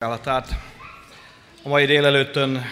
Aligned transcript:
szolgálatát. 0.00 0.48
A 1.62 1.68
mai 1.68 1.86
délelőttön 1.86 2.64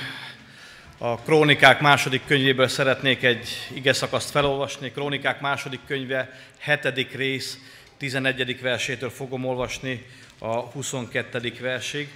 a 0.98 1.18
Krónikák 1.20 1.80
második 1.80 2.22
könyvéből 2.26 2.68
szeretnék 2.68 3.22
egy 3.22 3.48
ige 3.74 3.92
szakaszt 3.92 4.30
felolvasni. 4.30 4.90
Krónikák 4.90 5.40
második 5.40 5.80
könyve, 5.86 6.30
hetedik 6.58 7.14
rész, 7.14 7.58
11. 7.96 8.60
versétől 8.60 9.10
fogom 9.10 9.44
olvasni 9.44 10.06
a 10.38 10.54
22. 10.60 11.52
versig. 11.60 12.08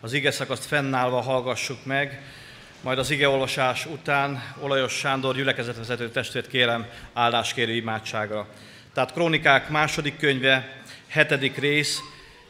Az 0.00 0.12
ige 0.12 0.30
szakaszt 0.30 0.64
fennállva 0.64 1.20
hallgassuk 1.20 1.84
meg, 1.84 2.20
majd 2.80 2.98
az 2.98 3.10
igeolvasás 3.10 3.86
után 3.86 4.54
Olajos 4.60 4.92
Sándor 4.92 5.34
gyülekezetvezető 5.34 6.10
testvért 6.10 6.48
kérem 6.48 6.86
áldáskérő 7.12 7.72
imádságra. 7.72 8.48
Tehát 8.94 9.12
Krónikák 9.12 9.68
második 9.68 10.16
könyve, 10.16 10.82
hetedik 11.06 11.58
rész, 11.58 12.00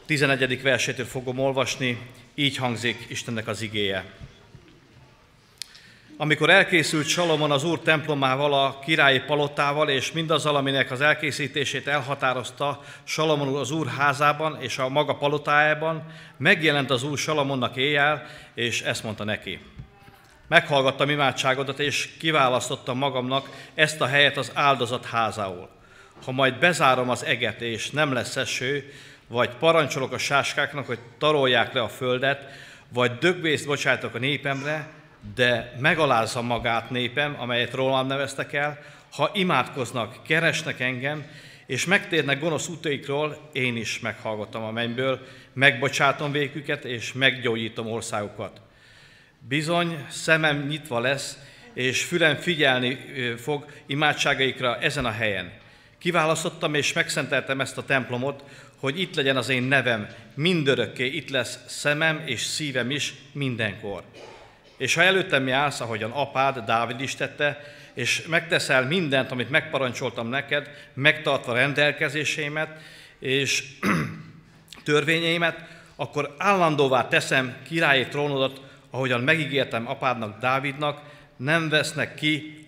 11. 0.08 0.62
versétől 0.62 1.06
fogom 1.06 1.38
olvasni, 1.38 1.98
így 2.34 2.56
hangzik 2.56 3.04
Istennek 3.08 3.46
az 3.46 3.62
igéje. 3.62 4.04
Amikor 6.16 6.50
elkészült 6.50 7.06
Salomon 7.06 7.50
az 7.50 7.64
Úr 7.64 7.80
templomával, 7.80 8.52
a 8.52 8.78
királyi 8.78 9.20
palotával, 9.20 9.88
és 9.88 10.12
mindazzal, 10.12 10.56
aminek 10.56 10.90
az 10.90 11.00
elkészítését 11.00 11.86
elhatározta 11.86 12.82
Salomon 13.04 13.54
az 13.54 13.70
Úr 13.70 13.86
házában 13.86 14.60
és 14.60 14.78
a 14.78 14.88
maga 14.88 15.14
palotájában, 15.14 16.02
megjelent 16.36 16.90
az 16.90 17.02
Úr 17.02 17.18
Salomonnak 17.18 17.76
éjjel, 17.76 18.26
és 18.54 18.80
ezt 18.82 19.02
mondta 19.02 19.24
neki. 19.24 19.58
Meghallgattam 20.46 21.10
imádságodat, 21.10 21.78
és 21.78 22.08
kiválasztottam 22.18 22.98
magamnak 22.98 23.48
ezt 23.74 24.00
a 24.00 24.06
helyet 24.06 24.36
az 24.36 24.50
áldozat 24.54 25.06
házául. 25.06 25.68
Ha 26.24 26.32
majd 26.32 26.58
bezárom 26.58 27.10
az 27.10 27.24
eget, 27.24 27.60
és 27.60 27.90
nem 27.90 28.12
lesz 28.12 28.36
eső, 28.36 28.92
vagy 29.28 29.50
parancsolok 29.50 30.12
a 30.12 30.18
sáskáknak, 30.18 30.86
hogy 30.86 30.98
tarolják 31.18 31.72
le 31.72 31.80
a 31.80 31.88
földet, 31.88 32.44
vagy 32.88 33.18
dögbészt 33.18 33.66
bocsájtok 33.66 34.14
a 34.14 34.18
népemre, 34.18 34.88
de 35.34 35.72
megalázza 35.80 36.42
magát 36.42 36.90
népem, 36.90 37.36
amelyet 37.38 37.74
rólam 37.74 38.06
neveztek 38.06 38.52
el, 38.52 38.78
ha 39.12 39.30
imádkoznak, 39.34 40.22
keresnek 40.26 40.80
engem, 40.80 41.26
és 41.66 41.84
megtérnek 41.84 42.40
gonosz 42.40 42.68
utaikról, 42.68 43.48
én 43.52 43.76
is 43.76 44.00
meghallgatom 44.00 44.62
a 44.62 44.70
mennyből, 44.70 45.26
megbocsátom 45.52 46.32
véküket, 46.32 46.84
és 46.84 47.12
meggyógyítom 47.12 47.86
országukat. 47.86 48.60
Bizony, 49.48 50.04
szemem 50.08 50.66
nyitva 50.66 51.00
lesz, 51.00 51.38
és 51.72 52.04
fülem 52.04 52.36
figyelni 52.36 52.98
fog 53.38 53.64
imádságaikra 53.86 54.78
ezen 54.78 55.04
a 55.04 55.10
helyen. 55.10 55.52
Kiválasztottam 55.98 56.74
és 56.74 56.92
megszenteltem 56.92 57.60
ezt 57.60 57.78
a 57.78 57.84
templomot, 57.84 58.44
hogy 58.80 59.00
itt 59.00 59.14
legyen 59.14 59.36
az 59.36 59.48
én 59.48 59.62
nevem, 59.62 60.08
mindörökké 60.34 61.06
itt 61.06 61.30
lesz 61.30 61.58
szemem 61.66 62.22
és 62.26 62.40
szívem 62.40 62.90
is 62.90 63.14
mindenkor. 63.32 64.02
És 64.76 64.94
ha 64.94 65.02
előttem 65.02 65.46
jársz, 65.46 65.80
ahogyan 65.80 66.10
apád, 66.10 66.58
Dávid 66.58 67.00
is 67.00 67.14
tette, 67.14 67.60
és 67.94 68.26
megteszel 68.26 68.86
mindent, 68.86 69.30
amit 69.30 69.50
megparancsoltam 69.50 70.28
neked, 70.28 70.70
megtartva 70.94 71.54
rendelkezéseimet 71.54 72.80
és 73.18 73.64
törvényeimet, 74.84 75.64
akkor 75.96 76.34
állandóvá 76.38 77.08
teszem 77.08 77.56
királyi 77.66 78.06
trónodat, 78.06 78.60
ahogyan 78.90 79.20
megígértem 79.20 79.88
apádnak, 79.88 80.40
Dávidnak, 80.40 81.00
nem 81.36 81.68
vesznek 81.68 82.14
ki 82.14 82.64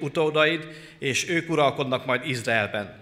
utódaid, 0.00 0.68
és 0.98 1.28
ők 1.28 1.50
uralkodnak 1.50 2.06
majd 2.06 2.28
Izraelben. 2.28 2.99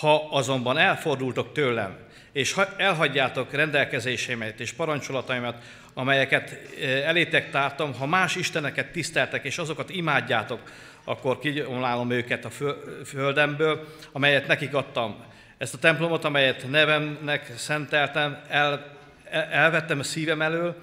Ha 0.00 0.28
azonban 0.30 0.78
elfordultok 0.78 1.52
tőlem, 1.52 1.96
és 2.32 2.56
elhagyjátok 2.76 3.52
rendelkezéseimet 3.52 4.60
és 4.60 4.72
parancsolataimat, 4.72 5.62
amelyeket 5.94 6.50
eh, 6.80 7.08
elétek 7.08 7.50
tártam, 7.50 7.94
ha 7.94 8.06
más 8.06 8.36
isteneket 8.36 8.92
tiszteltek, 8.92 9.44
és 9.44 9.58
azokat 9.58 9.90
imádjátok, 9.90 10.60
akkor 11.04 11.38
kiomlálom 11.38 12.10
őket 12.10 12.44
a 12.44 12.50
földemből, 13.04 13.86
amelyet 14.12 14.46
nekik 14.46 14.74
adtam. 14.74 15.16
Ezt 15.58 15.74
a 15.74 15.78
templomot, 15.78 16.24
amelyet 16.24 16.70
nevemnek 16.70 17.52
szenteltem, 17.56 18.38
el, 18.48 18.96
elvettem 19.50 19.98
a 19.98 20.02
szívem 20.02 20.42
elől, 20.42 20.76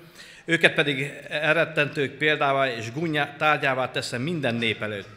őket 0.46 0.74
pedig 0.74 1.12
elrettentők 1.30 2.12
példává 2.12 2.76
és 2.76 2.92
gunyá, 2.92 3.36
tárgyává 3.36 3.92
teszem 3.92 4.22
minden 4.22 4.56
nép 4.56 4.82
előtt. 4.82 5.10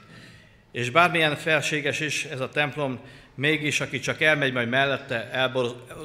És 0.72 0.90
bármilyen 0.90 1.36
felséges 1.36 2.00
is 2.00 2.24
ez 2.24 2.40
a 2.40 2.48
templom, 2.48 3.00
Mégis, 3.36 3.80
aki 3.80 3.98
csak 3.98 4.20
elmegy 4.20 4.52
majd 4.52 4.68
mellette, 4.68 5.30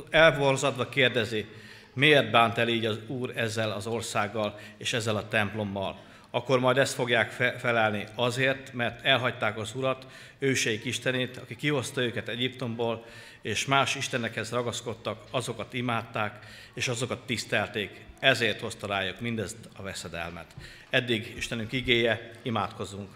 elborzadva 0.09 0.89
kérdezi, 0.89 1.45
miért 1.93 2.31
bánt 2.31 2.57
el 2.57 2.67
így 2.67 2.85
az 2.85 2.99
Úr 3.07 3.33
ezzel 3.35 3.71
az 3.71 3.87
országgal 3.87 4.59
és 4.77 4.93
ezzel 4.93 5.15
a 5.15 5.27
templommal. 5.27 5.99
Akkor 6.29 6.59
majd 6.59 6.77
ezt 6.77 6.93
fogják 6.93 7.31
felelni 7.59 8.05
azért, 8.15 8.73
mert 8.73 9.05
elhagyták 9.05 9.57
az 9.57 9.75
Urat, 9.75 10.05
őseik 10.39 10.85
Istenét, 10.85 11.37
aki 11.37 11.55
kihozta 11.55 12.01
őket 12.01 12.27
Egyiptomból, 12.27 13.05
és 13.41 13.65
más 13.65 13.95
istenekhez 13.95 14.51
ragaszkodtak, 14.51 15.23
azokat 15.31 15.73
imádták, 15.73 16.39
és 16.73 16.87
azokat 16.87 17.25
tisztelték. 17.25 18.01
Ezért 18.19 18.59
hozta 18.59 18.87
rájuk 18.87 19.19
mindezt 19.19 19.57
a 19.77 19.81
veszedelmet. 19.81 20.55
Eddig 20.89 21.33
Istenünk 21.37 21.71
igéje, 21.71 22.31
imádkozunk. 22.41 23.09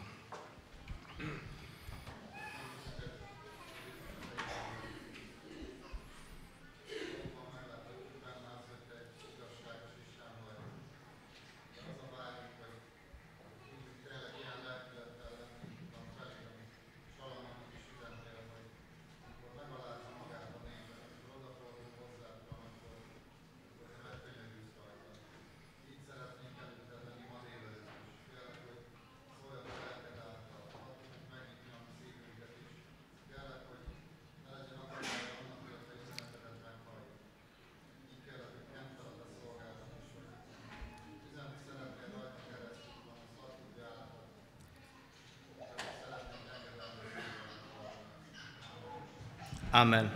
Amen. 49.76 50.12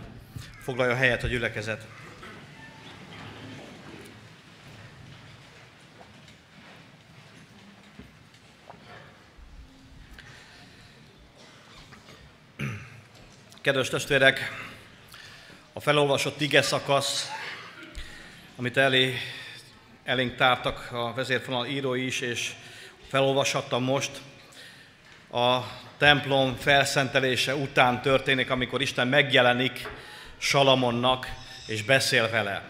Foglalja 0.62 0.94
helyet 0.94 1.22
a 1.22 1.26
gyülekezet. 1.26 1.86
Kedves 13.60 13.88
testvérek, 13.88 14.40
a 15.72 15.80
felolvasott 15.80 16.40
ige 16.40 16.62
szakasz, 16.62 17.28
amit 18.56 18.76
elé, 18.76 19.18
elénk 20.04 20.36
tártak 20.36 20.92
a 20.92 21.12
vezérfonal 21.14 21.66
írói 21.66 22.06
is, 22.06 22.20
és 22.20 22.54
felolvashattam 23.08 23.82
most, 23.82 24.20
a 25.30 25.60
templom 26.00 26.56
felszentelése 26.56 27.54
után 27.54 28.02
történik, 28.02 28.50
amikor 28.50 28.80
Isten 28.80 29.08
megjelenik 29.08 29.88
Salamonnak 30.38 31.26
és 31.66 31.82
beszél 31.82 32.30
vele. 32.30 32.62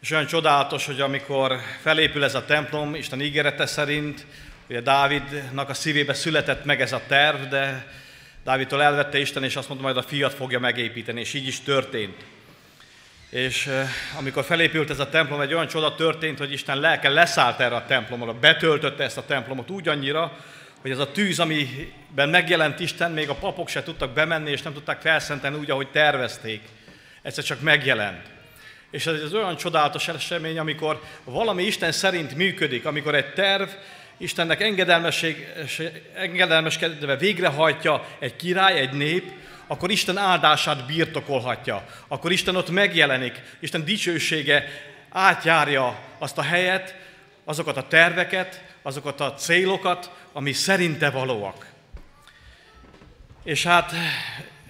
És 0.00 0.10
olyan 0.10 0.26
csodálatos, 0.26 0.86
hogy 0.86 1.00
amikor 1.00 1.60
felépül 1.82 2.24
ez 2.24 2.34
a 2.34 2.44
templom, 2.44 2.94
Isten 2.94 3.20
ígérete 3.20 3.66
szerint, 3.66 4.26
ugye 4.68 4.80
Dávidnak 4.80 5.68
a 5.68 5.74
szívébe 5.74 6.14
született 6.14 6.64
meg 6.64 6.80
ez 6.80 6.92
a 6.92 7.00
terv, 7.08 7.42
de 7.42 7.86
Dávidtól 8.44 8.82
elvette 8.82 9.18
Isten, 9.18 9.44
és 9.44 9.56
azt 9.56 9.68
mondta, 9.68 9.86
majd 9.86 9.96
a 9.96 10.08
fiat 10.08 10.34
fogja 10.34 10.58
megépíteni, 10.58 11.20
és 11.20 11.34
így 11.34 11.46
is 11.46 11.60
történt. 11.60 12.24
És 13.30 13.66
eh, 13.66 13.88
amikor 14.18 14.44
felépült 14.44 14.90
ez 14.90 14.98
a 14.98 15.08
templom, 15.08 15.40
egy 15.40 15.54
olyan 15.54 15.68
csoda 15.68 15.94
történt, 15.94 16.38
hogy 16.38 16.52
Isten 16.52 16.80
lelke 16.80 17.08
leszállt 17.08 17.60
erre 17.60 17.74
a 17.74 17.86
templomra, 17.86 18.32
betöltötte 18.32 19.04
ezt 19.04 19.18
a 19.18 19.26
templomot 19.26 19.70
úgy 19.70 19.88
annyira, 19.88 20.36
hogy 20.86 20.94
ez 20.94 21.00
a 21.00 21.12
tűz, 21.12 21.38
amiben 21.38 22.28
megjelent 22.28 22.80
Isten, 22.80 23.12
még 23.12 23.28
a 23.28 23.34
papok 23.34 23.68
se 23.68 23.82
tudtak 23.82 24.10
bemenni, 24.10 24.50
és 24.50 24.62
nem 24.62 24.72
tudták 24.72 25.00
felszentelni 25.00 25.58
úgy, 25.58 25.70
ahogy 25.70 25.90
tervezték. 25.90 26.60
Egyszer 27.22 27.44
csak 27.44 27.60
megjelent. 27.60 28.26
És 28.90 29.06
ez 29.06 29.22
az 29.22 29.34
olyan 29.34 29.56
csodálatos 29.56 30.08
esemény, 30.08 30.58
amikor 30.58 31.02
valami 31.24 31.62
Isten 31.62 31.92
szerint 31.92 32.34
működik, 32.34 32.84
amikor 32.84 33.14
egy 33.14 33.32
terv 33.32 33.68
Istennek 34.16 34.60
engedelmeskedve 36.14 37.16
végrehajtja 37.16 38.06
egy 38.18 38.36
király, 38.36 38.78
egy 38.78 38.92
nép, 38.92 39.32
akkor 39.66 39.90
Isten 39.90 40.18
áldását 40.18 40.86
birtokolhatja. 40.86 41.86
Akkor 42.08 42.32
Isten 42.32 42.56
ott 42.56 42.70
megjelenik, 42.70 43.42
Isten 43.60 43.84
dicsősége 43.84 44.68
átjárja 45.08 45.98
azt 46.18 46.38
a 46.38 46.42
helyet, 46.42 46.94
azokat 47.44 47.76
a 47.76 47.86
terveket, 47.88 48.64
azokat 48.86 49.20
a 49.20 49.34
célokat, 49.34 50.10
ami 50.32 50.52
szerinte 50.52 51.10
valóak. 51.10 51.66
És 53.44 53.62
hát 53.62 53.92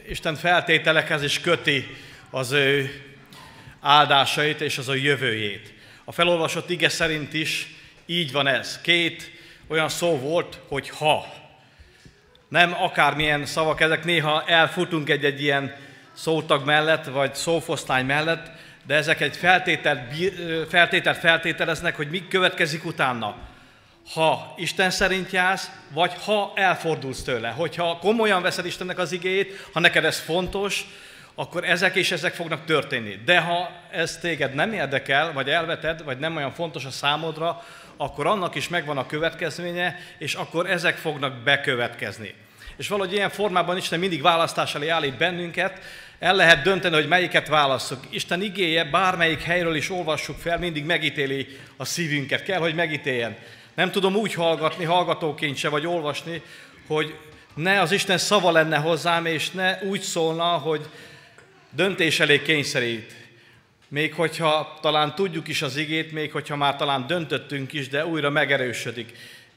Isten 0.08 0.34
feltételekhez 0.34 1.22
is 1.22 1.40
köti 1.40 1.96
az 2.30 2.52
ő 2.52 3.02
áldásait 3.80 4.60
és 4.60 4.78
az 4.78 4.88
a 4.88 4.94
jövőjét. 4.94 5.72
A 6.04 6.12
felolvasott 6.12 6.70
ige 6.70 6.88
szerint 6.88 7.34
is 7.34 7.74
így 8.06 8.32
van 8.32 8.46
ez. 8.46 8.80
Két 8.80 9.30
olyan 9.66 9.88
szó 9.88 10.18
volt, 10.18 10.58
hogy 10.68 10.88
ha. 10.88 11.26
Nem 12.48 12.74
akármilyen 12.74 13.46
szavak 13.46 13.80
ezek, 13.80 14.04
néha 14.04 14.44
elfutunk 14.46 15.08
egy-egy 15.08 15.42
ilyen 15.42 15.76
szótag 16.12 16.64
mellett, 16.64 17.04
vagy 17.04 17.34
szófosztály 17.34 18.02
mellett, 18.02 18.50
de 18.86 18.94
ezek 18.94 19.20
egy 19.20 19.36
feltételt, 19.36 20.00
feltételt 20.68 21.18
feltételeznek, 21.18 21.96
hogy 21.96 22.10
mi 22.10 22.28
következik 22.28 22.84
utána. 22.84 23.54
Ha 24.12 24.54
Isten 24.56 24.90
szerint 24.90 25.30
jársz, 25.30 25.70
vagy 25.90 26.12
ha 26.24 26.52
elfordulsz 26.54 27.22
tőle. 27.22 27.48
Hogyha 27.48 27.98
komolyan 27.98 28.42
veszed 28.42 28.66
Istennek 28.66 28.98
az 28.98 29.12
igéjét, 29.12 29.68
ha 29.72 29.80
neked 29.80 30.04
ez 30.04 30.18
fontos, 30.18 30.84
akkor 31.34 31.64
ezek 31.64 31.94
és 31.94 32.12
ezek 32.12 32.34
fognak 32.34 32.64
történni. 32.64 33.20
De 33.24 33.40
ha 33.40 33.70
ez 33.90 34.18
téged 34.18 34.54
nem 34.54 34.72
érdekel, 34.72 35.32
vagy 35.32 35.48
elveted, 35.48 36.04
vagy 36.04 36.18
nem 36.18 36.36
olyan 36.36 36.52
fontos 36.52 36.84
a 36.84 36.90
számodra, 36.90 37.64
akkor 37.96 38.26
annak 38.26 38.54
is 38.54 38.68
megvan 38.68 38.98
a 38.98 39.06
következménye, 39.06 39.98
és 40.18 40.34
akkor 40.34 40.70
ezek 40.70 40.96
fognak 40.96 41.42
bekövetkezni. 41.42 42.34
És 42.76 42.88
valahogy 42.88 43.12
ilyen 43.12 43.30
formában 43.30 43.76
Isten 43.76 43.98
mindig 43.98 44.22
választás 44.22 44.74
elé 44.74 44.88
állít 44.88 45.16
bennünket, 45.16 45.80
el 46.18 46.34
lehet 46.34 46.62
dönteni, 46.62 46.94
hogy 46.94 47.08
melyiket 47.08 47.48
válasszuk. 47.48 48.00
Isten 48.10 48.42
igéje 48.42 48.84
bármelyik 48.84 49.42
helyről 49.42 49.74
is 49.74 49.90
olvassuk 49.90 50.38
fel, 50.38 50.58
mindig 50.58 50.84
megítéli 50.84 51.58
a 51.76 51.84
szívünket. 51.84 52.42
Kell, 52.42 52.58
hogy 52.58 52.74
megítéljen. 52.74 53.36
Nem 53.76 53.90
tudom 53.90 54.14
úgy 54.16 54.34
hallgatni, 54.34 54.84
hallgatóként 54.84 55.56
se, 55.56 55.68
vagy 55.68 55.86
olvasni, 55.86 56.42
hogy 56.86 57.14
ne 57.54 57.80
az 57.80 57.92
Isten 57.92 58.18
szava 58.18 58.50
lenne 58.50 58.76
hozzám, 58.76 59.26
és 59.26 59.50
ne 59.50 59.78
úgy 59.82 60.00
szólna, 60.00 60.44
hogy 60.44 60.86
döntés 61.70 62.20
elé 62.20 62.42
kényszerít. 62.42 63.14
Még 63.88 64.14
hogyha 64.14 64.78
talán 64.80 65.14
tudjuk 65.14 65.48
is 65.48 65.62
az 65.62 65.76
igét, 65.76 66.12
még 66.12 66.32
hogyha 66.32 66.56
már 66.56 66.76
talán 66.76 67.06
döntöttünk 67.06 67.72
is, 67.72 67.88
de 67.88 68.06
újra 68.06 68.30
megerősödik 68.30 69.12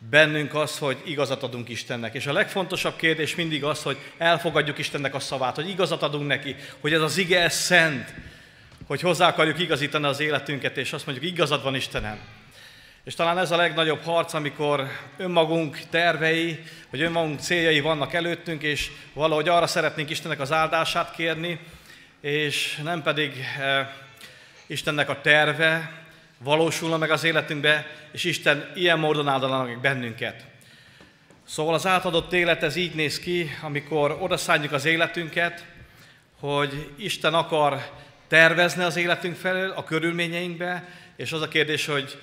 bennünk 0.10 0.56
az, 0.56 0.78
hogy 0.78 0.98
igazat 1.06 1.44
adunk 1.44 1.70
Istennek. 1.70 2.14
És 2.14 2.28
a 2.28 2.34
legfontosabb 2.34 2.96
kérdés 2.96 3.36
mindig 3.36 3.64
az, 3.64 3.84
hogy 3.84 3.98
elfogadjuk 4.18 4.78
Istennek 4.78 5.16
a 5.16 5.20
szavát, 5.20 5.56
hogy 5.56 5.70
igazat 5.70 6.04
adunk 6.04 6.28
neki, 6.28 6.56
hogy 6.80 6.94
ez 6.94 7.02
az 7.02 7.18
ige, 7.18 7.42
ez 7.42 7.56
szent, 7.56 8.14
hogy 8.88 9.02
hozzá 9.02 9.28
akarjuk 9.28 9.60
igazítani 9.60 10.06
az 10.06 10.20
életünket, 10.20 10.78
és 10.78 10.94
azt 10.94 11.06
mondjuk, 11.06 11.32
igazad 11.32 11.64
van 11.64 11.76
Istenem. 11.76 12.20
És 13.04 13.16
talán 13.16 13.38
ez 13.38 13.52
a 13.52 13.56
legnagyobb 13.56 14.04
harc, 14.04 14.34
amikor 14.34 14.88
önmagunk 15.18 15.80
tervei, 15.90 16.64
vagy 16.90 17.02
önmagunk 17.02 17.40
céljai 17.40 17.80
vannak 17.80 18.14
előttünk, 18.14 18.62
és 18.62 18.92
valahogy 19.14 19.48
arra 19.48 19.68
szeretnénk 19.68 20.10
Istennek 20.10 20.40
az 20.40 20.52
áldását 20.52 21.16
kérni, 21.16 21.60
és 22.22 22.80
nem 22.84 23.02
pedig 23.02 23.46
eh, 23.60 23.88
Istennek 24.68 25.10
a 25.10 25.22
terve 25.22 25.92
valósulna 26.38 26.98
meg 26.98 27.12
az 27.12 27.24
életünkbe, 27.24 27.88
és 28.12 28.24
Isten 28.24 28.72
ilyen 28.76 29.00
módon 29.00 29.28
áldana 29.28 29.64
meg 29.64 29.80
bennünket. 29.80 30.46
Szóval 31.48 31.74
az 31.74 31.86
átadott 31.88 32.34
élet 32.34 32.64
ez 32.64 32.76
így 32.76 32.96
néz 32.96 33.20
ki, 33.20 33.50
amikor 33.62 34.18
odaszálljuk 34.20 34.72
az 34.72 34.86
életünket, 34.86 35.66
hogy 36.40 36.90
Isten 36.98 37.34
akar 37.34 37.90
tervezni 38.28 38.84
az 38.84 38.96
életünk 38.96 39.36
felől, 39.36 39.72
a 39.72 39.84
körülményeinkbe, 39.84 40.88
és 41.16 41.32
az 41.32 41.42
a 41.42 41.48
kérdés, 41.48 41.86
hogy 41.86 42.20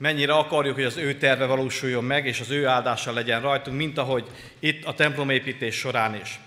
mennyire 0.00 0.32
akarjuk, 0.32 0.74
hogy 0.74 0.84
az 0.84 0.96
ő 0.96 1.14
terve 1.14 1.46
valósuljon 1.46 2.04
meg, 2.04 2.26
és 2.26 2.40
az 2.40 2.50
ő 2.50 2.66
áldása 2.66 3.12
legyen 3.12 3.40
rajtunk, 3.40 3.76
mint 3.76 3.98
ahogy 3.98 4.26
itt 4.58 4.84
a 4.84 4.94
templomépítés 4.94 5.74
során 5.74 6.14
is. 6.14 6.40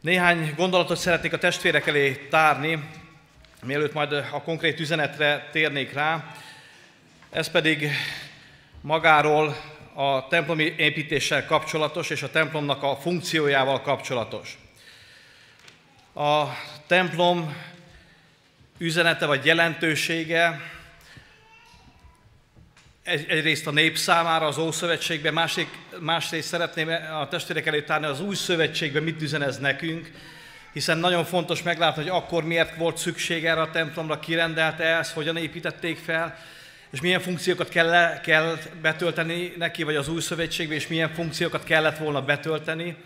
Néhány 0.00 0.54
gondolatot 0.56 0.96
szeretnék 0.96 1.32
a 1.32 1.38
testvérek 1.38 1.86
elé 1.86 2.12
tárni, 2.12 2.88
mielőtt 3.62 3.92
majd 3.92 4.12
a 4.12 4.42
konkrét 4.44 4.80
üzenetre 4.80 5.48
térnék 5.52 5.92
rá. 5.92 6.34
Ez 7.30 7.50
pedig 7.50 7.90
magáról 8.80 9.56
a 9.94 10.26
templomi 10.26 10.74
építéssel 10.76 11.46
kapcsolatos, 11.46 12.10
és 12.10 12.22
a 12.22 12.30
templomnak 12.30 12.82
a 12.82 12.96
funkciójával 12.96 13.80
kapcsolatos. 13.80 14.58
A 16.14 16.44
templom 16.86 17.56
üzenete 18.78 19.26
vagy 19.26 19.44
jelentősége 19.44 20.60
egyrészt 23.08 23.66
a 23.66 23.70
nép 23.70 23.96
számára 23.96 24.46
az 24.46 24.58
Ószövetségben, 24.58 25.32
másrészt, 25.32 25.70
másrészt 26.00 26.48
szeretném 26.48 26.88
a 27.20 27.28
testvérek 27.28 27.84
tárni 27.84 28.06
az 28.06 28.20
Új 28.20 28.34
Szövetségben, 28.34 29.02
mit 29.02 29.22
üzen 29.22 29.42
ez 29.42 29.58
nekünk, 29.58 30.10
hiszen 30.72 30.98
nagyon 30.98 31.24
fontos 31.24 31.62
meglátni, 31.62 32.02
hogy 32.02 32.10
akkor 32.10 32.44
miért 32.44 32.76
volt 32.76 32.96
szükség 32.96 33.44
erre 33.46 33.60
a 33.60 33.70
templomra, 33.70 34.18
kirendelte 34.18 34.84
ezt, 34.84 35.12
hogyan 35.12 35.36
építették 35.36 35.98
fel, 35.98 36.38
és 36.90 37.00
milyen 37.00 37.20
funkciókat 37.20 37.68
kell, 37.68 38.20
kell 38.20 38.56
betölteni 38.82 39.52
neki, 39.56 39.82
vagy 39.82 39.96
az 39.96 40.08
új 40.08 40.20
szövetségbe, 40.20 40.74
és 40.74 40.86
milyen 40.86 41.14
funkciókat 41.14 41.64
kellett 41.64 41.98
volna 41.98 42.22
betölteni. 42.22 42.96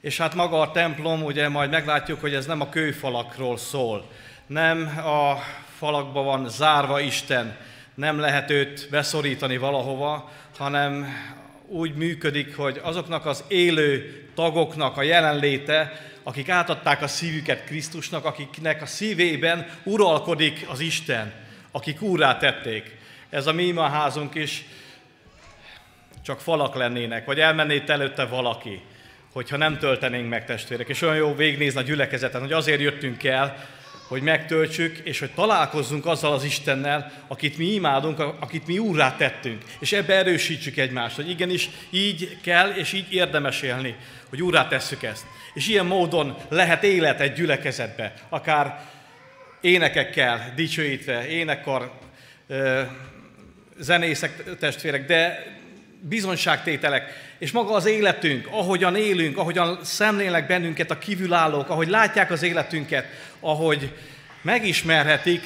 És 0.00 0.16
hát 0.16 0.34
maga 0.34 0.60
a 0.60 0.70
templom, 0.70 1.22
ugye 1.22 1.48
majd 1.48 1.70
meglátjuk, 1.70 2.20
hogy 2.20 2.34
ez 2.34 2.46
nem 2.46 2.60
a 2.60 2.68
kőfalakról 2.68 3.56
szól. 3.56 4.10
Nem 4.46 4.98
a 4.98 5.42
falakba 5.78 6.22
van 6.22 6.48
zárva 6.48 7.00
Isten, 7.00 7.56
nem 7.94 8.18
lehet 8.18 8.50
őt 8.50 8.86
beszorítani 8.90 9.56
valahova, 9.56 10.30
hanem 10.56 11.06
úgy 11.66 11.94
működik, 11.94 12.56
hogy 12.56 12.80
azoknak 12.82 13.26
az 13.26 13.44
élő 13.48 14.22
tagoknak 14.34 14.96
a 14.96 15.02
jelenléte, 15.02 15.92
akik 16.22 16.48
átadták 16.48 17.02
a 17.02 17.06
szívüket 17.06 17.64
Krisztusnak, 17.64 18.24
akiknek 18.24 18.82
a 18.82 18.86
szívében 18.86 19.66
uralkodik 19.84 20.66
az 20.68 20.80
Isten, 20.80 21.32
akik 21.70 22.02
úrá 22.02 22.36
tették. 22.36 22.96
Ez 23.30 23.46
a 23.46 23.52
mi 23.52 23.62
imaházunk 23.62 24.34
is 24.34 24.64
csak 26.22 26.40
falak 26.40 26.74
lennének, 26.74 27.24
vagy 27.24 27.40
elmenné 27.40 27.82
előtte 27.86 28.24
valaki, 28.24 28.82
hogyha 29.32 29.56
nem 29.56 29.78
töltenénk 29.78 30.28
meg 30.28 30.44
testvérek. 30.44 30.88
És 30.88 31.02
olyan 31.02 31.16
jó 31.16 31.34
végnézni 31.34 31.80
a 31.80 31.82
gyülekezeten, 31.82 32.40
hogy 32.40 32.52
azért 32.52 32.80
jöttünk 32.80 33.24
el, 33.24 33.68
hogy 34.08 34.22
megtöltsük, 34.22 34.98
és 34.98 35.18
hogy 35.18 35.30
találkozzunk 35.30 36.06
azzal 36.06 36.32
az 36.32 36.44
Istennel, 36.44 37.12
akit 37.28 37.58
mi 37.58 37.64
imádunk, 37.64 38.18
akit 38.18 38.66
mi 38.66 38.78
úrrá 38.78 39.16
tettünk. 39.16 39.62
És 39.78 39.92
ebbe 39.92 40.14
erősítsük 40.14 40.76
egymást, 40.76 41.16
hogy 41.16 41.30
igenis 41.30 41.70
így 41.90 42.36
kell, 42.42 42.70
és 42.70 42.92
így 42.92 43.12
érdemes 43.12 43.62
élni, 43.62 43.96
hogy 44.28 44.42
úrrá 44.42 44.68
tesszük 44.68 45.02
ezt. 45.02 45.24
És 45.54 45.68
ilyen 45.68 45.86
módon 45.86 46.36
lehet 46.48 46.82
élet 46.82 47.20
egy 47.20 47.32
gyülekezetbe, 47.32 48.14
akár 48.28 48.80
énekekkel 49.60 50.52
dicsőítve, 50.56 51.28
énekkar, 51.28 51.92
zenészek, 53.78 54.58
testvérek, 54.58 55.06
de 55.06 55.46
bizonságtételek, 56.08 57.34
és 57.38 57.50
maga 57.50 57.74
az 57.74 57.86
életünk, 57.86 58.46
ahogyan 58.50 58.96
élünk, 58.96 59.38
ahogyan 59.38 59.78
szemlélnek 59.82 60.46
bennünket 60.46 60.90
a 60.90 60.98
kívülállók, 60.98 61.68
ahogy 61.68 61.88
látják 61.88 62.30
az 62.30 62.42
életünket, 62.42 63.06
ahogy 63.40 63.92
megismerhetik 64.42 65.42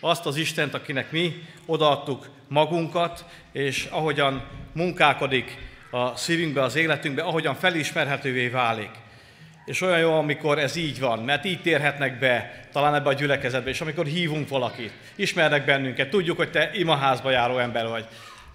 azt 0.00 0.26
az 0.26 0.36
Istent, 0.36 0.74
akinek 0.74 1.10
mi 1.10 1.42
odaadtuk 1.66 2.28
magunkat, 2.48 3.24
és 3.52 3.86
ahogyan 3.90 4.44
munkálkodik 4.72 5.58
a 5.90 6.16
szívünkbe, 6.16 6.62
az 6.62 6.76
életünkbe, 6.76 7.22
ahogyan 7.22 7.54
felismerhetővé 7.54 8.48
válik. 8.48 8.90
És 9.64 9.80
olyan 9.80 9.98
jó, 9.98 10.12
amikor 10.12 10.58
ez 10.58 10.76
így 10.76 11.00
van, 11.00 11.18
mert 11.18 11.44
így 11.44 11.62
térhetnek 11.62 12.18
be 12.18 12.66
talán 12.72 12.94
ebbe 12.94 13.08
a 13.08 13.12
gyülekezetbe, 13.12 13.70
és 13.70 13.80
amikor 13.80 14.06
hívunk 14.06 14.48
valakit, 14.48 14.92
ismernek 15.14 15.64
bennünket, 15.64 16.10
tudjuk, 16.10 16.36
hogy 16.36 16.50
te 16.50 16.70
imaházba 16.74 17.30
járó 17.30 17.58
ember 17.58 17.88
vagy. 17.88 18.06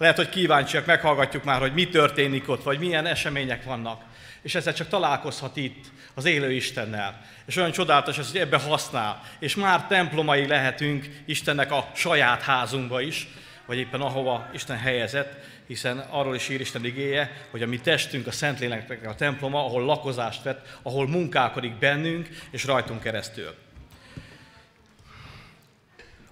Lehet, 0.02 0.16
hogy 0.16 0.30
kíváncsiak, 0.30 0.86
meghallgatjuk 0.86 1.44
már, 1.44 1.60
hogy 1.60 1.74
mi 1.74 1.90
történik 1.90 2.50
ott, 2.50 2.64
vagy 2.64 2.80
milyen 2.80 3.06
események 3.06 3.64
vannak. 3.64 4.02
És 4.42 4.56
ezzel 4.56 4.74
csak 4.74 4.88
találkozhat 4.88 5.58
itt 5.58 5.86
az 6.14 6.26
élő 6.26 6.52
Istennel. 6.52 7.22
És 7.46 7.56
olyan 7.56 7.72
csodálatos 7.72 8.18
ez, 8.18 8.32
hogy 8.32 8.40
ebbe 8.40 8.58
használ. 8.58 9.22
És 9.40 9.56
már 9.56 9.88
templomai 9.88 10.48
lehetünk 10.48 11.06
Istennek 11.26 11.72
a 11.72 11.92
saját 11.96 12.42
házunkba 12.42 13.02
is, 13.02 13.28
vagy 13.66 13.78
éppen 13.78 14.02
ahova 14.02 14.50
Isten 14.54 14.78
helyezett, 14.78 15.44
hiszen 15.68 15.98
arról 15.98 16.36
is 16.36 16.50
ír 16.50 16.60
Isten 16.60 16.86
igéje, 16.86 17.32
hogy 17.52 17.62
a 17.62 17.68
mi 17.68 17.78
testünk 17.80 18.28
a 18.28 18.32
Szentléleknek 18.32 19.08
a 19.08 19.16
temploma, 19.16 19.66
ahol 19.66 19.86
lakozást 19.86 20.44
vett, 20.44 20.78
ahol 20.82 21.08
munkálkodik 21.08 21.74
bennünk 21.74 22.28
és 22.52 22.66
rajtunk 22.66 23.02
keresztül. 23.02 23.56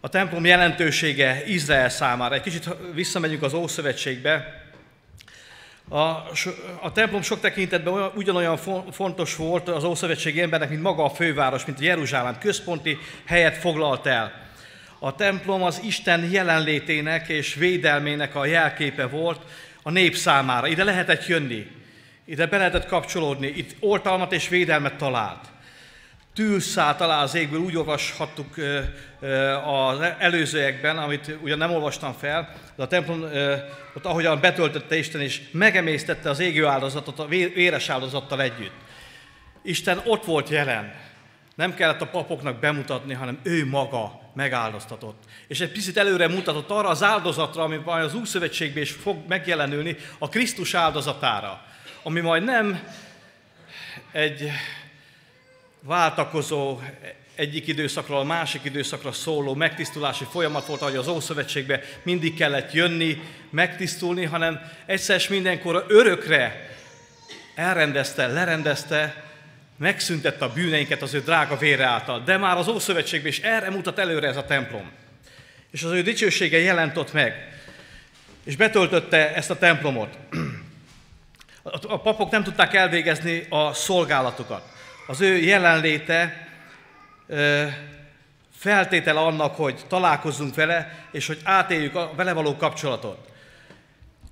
A 0.02 0.10
templom 0.10 0.46
jelentősége 0.46 1.44
Izrael 1.46 1.90
számára. 1.90 2.36
Egy 2.36 2.42
kicsit 2.42 2.70
visszamegyünk 2.94 3.44
az 3.44 3.54
Ószövetségbe. 3.54 4.64
A, 5.90 6.00
a 6.82 6.92
templom 6.94 7.22
sok 7.22 7.40
tekintetben 7.40 8.12
ugyanolyan 8.16 8.58
fontos 8.92 9.36
volt 9.36 9.68
az 9.68 9.84
Ószövetségi 9.84 10.42
embernek, 10.42 10.70
mint 10.70 10.82
maga 10.82 11.04
a 11.04 11.10
főváros, 11.10 11.66
mint 11.66 11.80
Jeruzsálem 11.80 12.38
központi 12.38 12.98
helyet 13.26 13.58
foglalt 13.58 14.06
el. 14.06 14.48
A 15.00 15.16
templom 15.16 15.64
az 15.64 15.82
Isten 15.84 16.30
jelenlétének 16.32 17.28
és 17.28 17.54
védelmének 17.54 18.36
a 18.36 18.46
jelképe 18.46 19.06
volt 19.06 19.42
a 19.84 19.92
nép 19.92 20.16
számára. 20.16 20.68
Ide 20.68 20.84
lehetett 20.84 21.28
jönni, 21.28 21.68
ide 22.26 22.46
be 22.46 22.58
lehetett 22.58 22.86
kapcsolódni, 22.86 23.48
itt 23.48 23.76
oltalmat 23.80 24.34
és 24.34 24.48
védelmet 24.48 24.96
talált. 24.96 25.46
Tűzszállt 26.34 27.02
alá 27.02 27.22
az 27.22 27.36
égből, 27.36 27.60
úgy 27.60 27.78
olvashattuk 27.78 28.56
az 29.66 30.00
előzőekben, 30.18 30.98
amit 30.98 31.38
ugyan 31.42 31.58
nem 31.58 31.72
olvastam 31.72 32.14
fel, 32.14 32.54
de 32.76 32.84
a 32.84 32.88
templom, 32.88 33.24
ott 33.94 34.06
ahogyan 34.06 34.40
betöltötte 34.40 34.98
Isten, 34.98 35.22
és 35.22 35.42
megemésztette 35.52 36.30
az 36.30 36.40
égő 36.40 36.66
áldozatot 36.66 37.20
a 37.20 37.28
véres 37.28 37.90
áldozattal 37.90 38.42
együtt. 38.42 38.76
Isten 39.64 40.02
ott 40.06 40.26
volt 40.26 40.50
jelen. 40.50 40.94
Nem 41.56 41.74
kellett 41.74 42.02
a 42.02 42.08
papoknak 42.08 42.60
bemutatni, 42.60 43.14
hanem 43.14 43.40
ő 43.44 43.66
maga 43.66 44.22
megáldoztatott. 44.36 45.24
És 45.48 45.60
egy 45.60 45.72
picit 45.72 45.98
előre 45.98 46.28
mutatott 46.28 46.70
arra 46.70 46.90
az 46.90 47.04
áldozatra, 47.04 47.64
ami 47.64 47.80
majd 47.86 48.04
az 48.04 48.14
Újszövetségben 48.14 48.84
is 48.84 48.92
fog 48.92 49.18
megjelenülni, 49.28 49.98
a 50.18 50.30
Krisztus 50.30 50.74
áldozatára, 50.74 51.62
ami 52.04 52.20
majd 52.20 52.44
nem 52.44 52.80
egy 54.12 54.52
váltakozó 55.82 56.80
egyik 57.36 57.68
időszakról 57.68 58.20
a 58.20 58.24
másik 58.24 58.64
időszakra 58.64 59.12
szóló 59.12 59.54
megtisztulási 59.54 60.26
folyamat 60.32 60.66
volt, 60.66 60.82
ahogy 60.82 60.96
az 60.96 61.08
Ószövetségben 61.08 61.80
mindig 62.04 62.36
kellett 62.36 62.74
jönni, 62.74 63.22
megtisztulni, 63.50 64.26
hanem 64.26 64.60
egyszer 64.86 65.22
mindenkor 65.30 65.86
örökre 65.88 66.70
elrendezte, 67.56 68.28
lerendezte, 68.28 69.24
megszüntette 69.78 70.46
a 70.46 70.54
bűneinket 70.54 71.02
az 71.02 71.14
ő 71.14 71.22
drága 71.22 71.58
vére 71.58 71.86
által. 71.86 72.20
De 72.20 72.38
már 72.38 72.58
az 72.58 72.68
Ószövetségben 72.68 73.32
is 73.32 73.40
erre 73.40 73.70
mutat 73.70 74.00
előre 74.00 74.28
ez 74.28 74.38
a 74.38 74.46
templom. 74.46 74.92
És 75.72 75.84
az 75.84 75.92
ő 75.92 76.02
dicsősége 76.02 76.58
jelentott 76.58 77.14
meg, 77.14 77.60
és 78.44 78.56
betöltötte 78.56 79.36
ezt 79.36 79.50
a 79.50 79.58
templomot. 79.58 80.18
A 81.64 82.00
papok 82.00 82.32
nem 82.32 82.44
tudták 82.44 82.74
elvégezni 82.74 83.46
a 83.50 83.74
szolgálatukat. 83.74 84.78
Az 85.10 85.22
ő 85.22 85.38
jelenléte 85.38 86.48
feltétele 88.58 89.20
annak, 89.20 89.56
hogy 89.56 89.82
találkozzunk 89.88 90.56
vele, 90.56 90.96
és 91.12 91.28
hogy 91.28 91.40
átéljük 91.44 91.96
a 91.96 92.12
vele 92.16 92.34
való 92.34 92.56
kapcsolatot. 92.56 93.30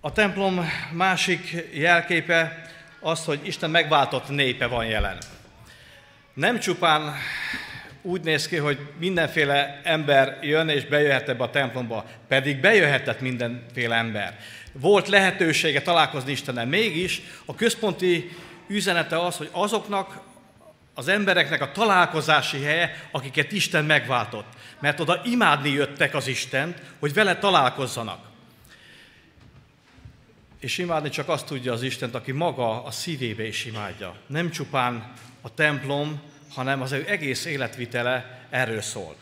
A 0.01 0.11
templom 0.11 0.69
másik 0.91 1.65
jelképe 1.73 2.61
az, 2.99 3.25
hogy 3.25 3.39
Isten 3.43 3.69
megváltott 3.69 4.29
népe 4.29 4.67
van 4.67 4.85
jelen. 4.85 5.17
Nem 6.33 6.59
csupán 6.59 7.13
úgy 8.01 8.21
néz 8.21 8.47
ki, 8.47 8.55
hogy 8.55 8.79
mindenféle 8.99 9.81
ember 9.83 10.37
jön 10.41 10.69
és 10.69 10.85
bejöhet 10.85 11.29
ebbe 11.29 11.43
a 11.43 11.49
templomba, 11.49 12.05
pedig 12.27 12.59
bejöhetett 12.59 13.21
mindenféle 13.21 13.95
ember. 13.95 14.39
Volt 14.71 15.07
lehetősége 15.07 15.81
találkozni 15.81 16.31
Istennel, 16.31 16.65
mégis 16.65 17.21
a 17.45 17.55
központi 17.55 18.29
üzenete 18.67 19.19
az, 19.19 19.37
hogy 19.37 19.49
azoknak 19.51 20.25
az 20.97 21.07
embereknek 21.07 21.61
a 21.61 21.71
találkozási 21.71 22.61
helye, 22.61 23.07
akiket 23.11 23.51
Isten 23.51 23.85
megváltott. 23.85 24.47
Mert 24.79 24.99
oda 24.99 25.21
imádni 25.23 25.69
jöttek 25.69 26.15
az 26.15 26.27
Istent, 26.27 26.81
hogy 26.99 27.13
vele 27.13 27.37
találkozzanak. 27.37 28.19
És 30.59 30.77
imádni 30.77 31.09
csak 31.09 31.29
azt 31.29 31.45
tudja 31.45 31.73
az 31.73 31.83
Istent, 31.83 32.15
aki 32.15 32.31
maga 32.31 32.83
a 32.83 32.91
szívébe 32.91 33.47
is 33.47 33.65
imádja. 33.65 34.15
Nem 34.27 34.49
csupán 34.49 35.13
a 35.41 35.53
templom, 35.53 36.21
hanem 36.53 36.81
az 36.81 36.91
ő 36.91 37.05
egész 37.07 37.45
életvitele 37.45 38.45
erről 38.49 38.81
szólt. 38.81 39.17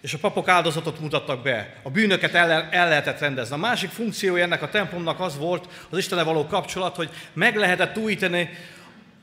És 0.00 0.14
a 0.14 0.18
papok 0.18 0.48
áldozatot 0.48 1.00
mutattak 1.00 1.42
be, 1.42 1.80
a 1.82 1.90
bűnöket 1.90 2.34
el, 2.34 2.50
el 2.50 2.88
lehetett 2.88 3.18
rendezni. 3.18 3.54
A 3.54 3.58
másik 3.58 3.90
funkciója 3.90 4.44
ennek 4.44 4.62
a 4.62 4.68
templomnak 4.68 5.20
az 5.20 5.38
volt, 5.38 5.86
az 5.90 5.98
Istene 5.98 6.22
való 6.22 6.46
kapcsolat, 6.46 6.96
hogy 6.96 7.10
meg 7.32 7.56
lehetett 7.56 7.98
újítani 7.98 8.50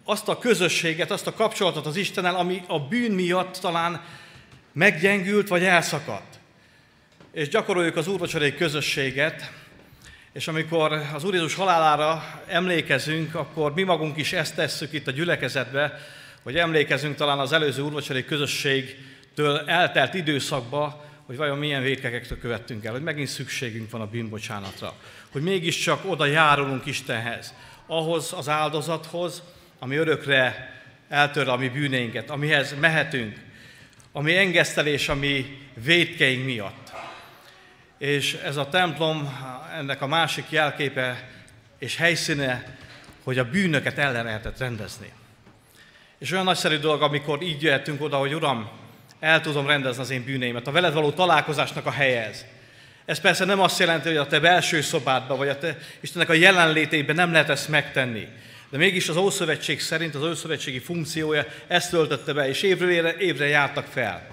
azt 0.04 0.28
a 0.28 0.38
közösséget, 0.38 1.12
azt 1.12 1.28
a 1.28 1.34
kapcsolatot 1.34 1.86
az 1.86 1.96
Istennel, 1.96 2.36
ami 2.36 2.62
a 2.68 2.80
bűn 2.80 3.12
miatt 3.12 3.58
talán 3.58 4.02
meggyengült 4.74 5.48
vagy 5.48 5.64
elszakadt. 5.64 6.40
És 7.32 7.48
gyakoroljuk 7.48 7.96
az 7.96 8.08
úrvacsorai 8.08 8.56
közösséget, 8.56 9.52
és 10.34 10.48
amikor 10.48 11.02
az 11.14 11.24
Úr 11.24 11.34
Jézus 11.34 11.56
halálára 11.56 12.42
emlékezünk, 12.48 13.36
akkor 13.36 13.74
mi 13.74 13.84
magunk 13.84 14.18
is 14.18 14.34
ezt 14.34 14.56
tesszük 14.56 14.94
itt 14.94 15.08
a 15.08 15.12
gyülekezetbe, 15.12 16.00
hogy 16.44 16.56
emlékezünk 16.56 17.16
talán 17.16 17.40
az 17.40 17.52
előző 17.52 17.82
úrvacsorai 17.82 18.26
közösségtől 18.26 19.58
eltelt 19.58 20.14
időszakba, 20.14 21.06
hogy 21.26 21.38
vajon 21.38 21.58
milyen 21.58 21.82
védkekektől 21.82 22.40
követtünk 22.40 22.86
el, 22.86 22.92
hogy 22.92 23.04
megint 23.04 23.28
szükségünk 23.28 23.92
van 23.92 24.02
a 24.02 24.08
bűnbocsánatra, 24.08 24.94
hogy 25.32 25.42
mégiscsak 25.42 26.02
oda 26.06 26.26
járulunk 26.26 26.86
Istenhez, 26.86 27.54
ahhoz 27.88 28.34
az 28.38 28.50
áldozathoz, 28.50 29.42
ami 29.84 29.96
örökre 29.96 30.74
eltör 31.10 31.48
a 31.48 31.58
mi 31.58 31.70
bűneinket, 31.70 32.30
amihez 32.30 32.76
mehetünk, 32.80 33.36
ami 34.12 34.38
engesztelés 34.38 35.10
a 35.10 35.16
mi 35.16 35.58
védkeink 35.74 36.46
miatt. 36.46 36.92
És 37.98 38.34
ez 38.34 38.58
a 38.58 38.70
templom, 38.70 39.38
ennek 39.78 40.02
a 40.02 40.08
másik 40.08 40.50
jelképe 40.50 41.30
és 41.80 41.96
helyszíne, 41.96 42.78
hogy 43.24 43.38
a 43.38 43.50
bűnöket 43.50 43.98
ellen 43.98 44.24
lehetett 44.24 44.58
rendezni. 44.58 45.12
És 46.20 46.32
olyan 46.32 46.44
nagyszerű 46.44 46.78
dolog, 46.78 47.02
amikor 47.02 47.42
így 47.42 47.62
jöhetünk 47.62 48.02
oda, 48.02 48.18
hogy 48.18 48.34
Uram, 48.34 48.70
el 49.20 49.42
tudom 49.42 49.68
rendezni 49.68 50.02
az 50.02 50.10
én 50.10 50.24
bűneimet, 50.24 50.68
a 50.68 50.72
veled 50.72 50.94
való 50.94 51.12
találkozásnak 51.12 51.86
a 51.86 51.92
helye 51.92 52.28
ez. 52.28 52.46
Ez 53.06 53.20
persze 53.20 53.46
nem 53.46 53.60
azt 53.60 53.80
jelenti, 53.80 54.08
hogy 54.08 54.18
a 54.18 54.28
te 54.28 54.40
belső 54.40 54.82
szobádban, 54.82 55.38
vagy 55.38 55.50
a 55.50 55.58
te 55.58 55.78
Istennek 56.00 56.30
a 56.30 56.34
jelenlétében 56.34 57.16
nem 57.16 57.32
lehet 57.32 57.50
ezt 57.50 57.70
megtenni. 57.70 58.28
De 58.72 58.78
mégis 58.78 59.10
az 59.10 59.16
Ószövetség 59.16 59.80
szerint 59.80 60.16
az 60.16 60.24
Ószövetségi 60.24 60.80
funkciója 60.80 61.46
ezt 61.68 61.90
töltötte 61.90 62.34
be, 62.34 62.48
és 62.48 62.62
évről 62.62 62.92
évre, 62.92 63.18
évre 63.18 63.48
jártak 63.48 63.86
fel. 63.86 64.28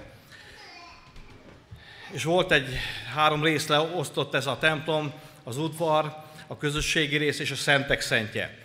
És 2.11 2.23
volt 2.23 2.51
egy 2.51 2.77
három 3.15 3.43
részle 3.43 3.79
osztott 3.79 4.33
ez 4.33 4.47
a 4.47 4.57
templom, 4.59 5.13
az 5.43 5.57
udvar, 5.57 6.15
a 6.47 6.57
közösségi 6.57 7.17
rész 7.17 7.39
és 7.39 7.51
a 7.51 7.55
szentek 7.55 8.01
szentje. 8.01 8.57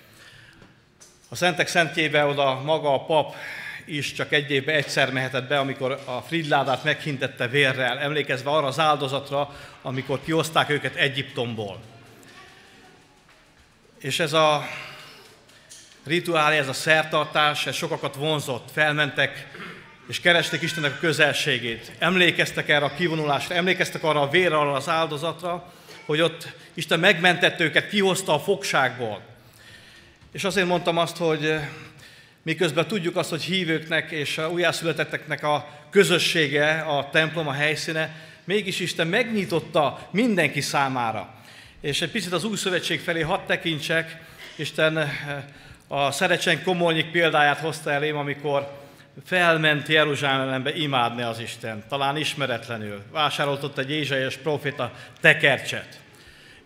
A 1.29 1.35
szentek 1.35 1.69
szentjébe 1.69 2.25
oda 2.25 2.61
maga 2.65 2.95
a 2.95 3.05
pap 3.05 3.35
is 3.85 4.13
csak 4.13 4.33
egy 4.33 4.51
évben 4.51 4.75
egyszer 4.75 5.13
mehetett 5.13 5.49
be, 5.49 5.59
amikor 5.59 6.03
a 6.05 6.21
Fridládát 6.21 6.85
meghintette 6.85 7.49
vérrel, 7.49 7.99
emlékezve 7.99 8.51
arra 8.51 8.67
az 8.67 8.79
áldozatra, 8.79 9.57
amikor 9.83 10.21
kioszták 10.25 10.71
őket 10.71 10.95
Egyiptomból. 10.95 11.81
És 14.01 14.21
ez 14.21 14.33
a 14.33 14.67
rituálé, 16.05 16.57
ez 16.57 16.69
a 16.69 16.73
szertartás, 16.73 17.67
ez 17.67 17.75
sokakat 17.75 18.15
vonzott, 18.15 18.69
felmentek 18.73 19.47
és 20.09 20.21
keresték 20.21 20.63
Istennek 20.63 20.93
a 20.93 20.99
közelségét. 21.01 21.93
Emlékeztek 21.99 22.69
erre 22.69 22.85
a 22.85 22.95
kivonulásra, 22.95 23.55
emlékeztek 23.55 24.03
arra 24.03 24.21
a 24.21 24.29
vérre, 24.29 24.57
arra 24.57 24.73
az 24.73 24.89
áldozatra, 24.89 25.73
hogy 26.05 26.21
ott 26.21 26.49
Isten 26.75 27.01
megmentett 27.01 27.61
őket, 27.61 27.89
kihozta 27.89 28.35
a 28.35 28.41
fogságból. 28.41 29.23
És 30.33 30.45
azért 30.45 30.67
mondtam 30.67 30.99
azt, 30.99 31.17
hogy 31.17 31.45
eh, 31.45 31.69
miközben 32.43 32.87
tudjuk 32.87 33.17
azt, 33.17 33.31
hogy 33.31 33.43
hívőknek 33.43 34.11
és 34.11 34.39
a 34.39 34.51
újjászületetteknek 34.51 35.43
a 35.43 35.69
közössége, 35.91 36.81
a 36.81 37.09
templom, 37.11 37.49
a 37.49 37.53
helyszíne, 37.53 38.15
mégis 38.45 38.81
Isten 38.81 39.07
megnyitotta 39.07 40.09
mindenki 40.11 40.61
számára. 40.61 41.35
És 41.81 42.03
egy 42.03 42.11
picit 42.11 42.33
az 42.33 42.45
új 42.45 42.57
szövetség 42.57 43.01
felé 43.01 43.21
hadd 43.21 43.47
tekintsek, 43.47 44.21
Isten 44.57 44.99
eh, 44.99 45.09
a 45.89 46.11
Szerecsen 46.11 46.63
Komolnyik 46.63 47.11
példáját 47.11 47.59
hozta 47.59 47.91
elém, 47.91 48.17
amikor 48.17 48.83
felment 49.25 49.89
Jeruzsálembe 49.89 50.75
imádni 50.75 51.23
az 51.23 51.39
Isten, 51.39 51.85
talán 51.89 52.17
ismeretlenül. 52.17 53.03
Vásárolt 53.13 53.63
ott 53.63 53.79
egy 53.79 53.91
Ézsaias 53.91 54.37
proféta 54.37 54.93
tekercset. 55.21 56.01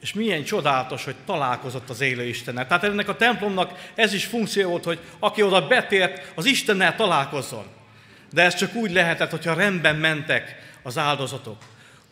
És 0.00 0.12
milyen 0.12 0.44
csodálatos, 0.44 1.04
hogy 1.04 1.14
találkozott 1.26 1.90
az 1.90 2.00
élő 2.00 2.24
Istennel. 2.24 2.66
Tehát 2.66 2.84
ennek 2.84 3.08
a 3.08 3.16
templomnak 3.16 3.90
ez 3.94 4.12
is 4.12 4.24
funkció 4.24 4.70
volt, 4.70 4.84
hogy 4.84 4.98
aki 5.18 5.42
oda 5.42 5.66
betért, 5.66 6.32
az 6.34 6.44
Istennel 6.44 6.96
találkozzon. 6.96 7.66
De 8.32 8.42
ez 8.42 8.54
csak 8.54 8.74
úgy 8.74 8.90
lehetett, 8.90 9.30
hogyha 9.30 9.54
rendben 9.54 9.96
mentek 9.96 10.56
az 10.82 10.98
áldozatok, 10.98 11.56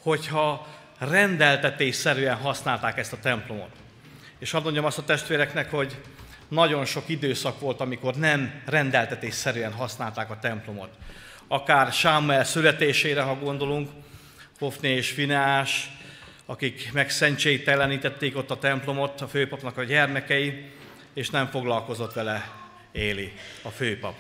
hogyha 0.03 0.67
rendeltetésszerűen 0.99 2.37
használták 2.37 2.99
ezt 2.99 3.13
a 3.13 3.19
templomot. 3.23 3.86
És 4.39 4.51
hadd 4.51 4.63
mondjam 4.63 4.85
azt 4.85 4.99
a 4.99 5.05
testvéreknek, 5.05 5.71
hogy 5.71 5.97
nagyon 6.49 6.85
sok 6.85 7.09
időszak 7.09 7.61
volt, 7.61 7.81
amikor 7.81 8.15
nem 8.15 8.63
rendeltetésszerűen 8.67 9.73
használták 9.73 10.31
a 10.31 10.39
templomot. 10.39 10.91
Akár 11.49 11.93
Sámuel 11.93 12.45
születésére, 12.45 13.23
ha 13.23 13.39
gondolunk, 13.39 13.91
Hofné 14.59 14.95
és 14.95 15.11
Finás, 15.11 15.91
akik 16.47 16.93
megszentségtelenítették 16.93 18.37
ott 18.37 18.51
a 18.51 18.59
templomot, 18.59 19.21
a 19.21 19.29
főpapnak 19.29 19.77
a 19.77 19.85
gyermekei, 19.85 20.71
és 21.15 21.31
nem 21.31 21.47
foglalkozott 21.47 22.13
vele 22.13 22.51
Éli, 22.93 23.33
a 23.63 23.69
főpap. 23.69 24.15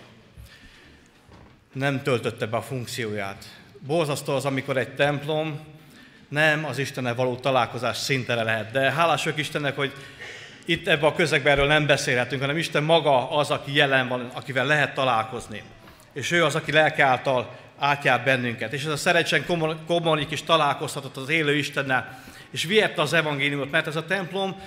Nem 1.73 2.02
töltötte 2.02 2.46
be 2.46 2.56
a 2.56 2.62
funkcióját. 2.62 3.44
borzasztó 3.78 4.35
az, 4.35 4.44
amikor 4.44 4.76
egy 4.76 4.94
templom 4.94 5.75
nem 6.28 6.64
az 6.64 6.78
Istennel 6.78 7.14
való 7.14 7.37
találkozás 7.37 7.97
szintere 7.97 8.42
lehet. 8.42 8.71
De 8.71 8.92
hálás 8.92 9.28
Istennek, 9.37 9.76
hogy 9.76 9.92
itt 10.64 10.88
ebben 10.88 11.11
a 11.11 11.14
közegben 11.14 11.52
erről 11.52 11.66
nem 11.66 11.87
beszélhetünk, 11.87 12.40
hanem 12.40 12.56
Isten 12.56 12.83
maga 12.83 13.30
az, 13.30 13.50
aki 13.50 13.75
jelen 13.75 14.09
van, 14.09 14.30
akivel 14.35 14.66
lehet 14.66 14.95
találkozni. 14.95 15.62
És 16.12 16.30
ő 16.30 16.45
az, 16.45 16.54
aki 16.54 16.73
lelke 16.73 17.04
által 17.04 17.56
átjár 17.78 18.25
bennünket. 18.25 18.73
És 18.73 18.85
ez 18.85 18.90
a 18.90 18.97
szerecsen 18.97 19.45
komorik 19.87 20.30
is 20.30 20.42
találkozhatott 20.42 21.16
az 21.16 21.28
élő 21.28 21.56
Istennel, 21.56 22.23
és 22.50 22.64
vihette 22.64 23.02
az 23.02 23.12
evangéliumot, 23.12 23.71
mert 23.71 23.87
ez 23.87 23.97
a 23.97 24.06
templom, 24.06 24.61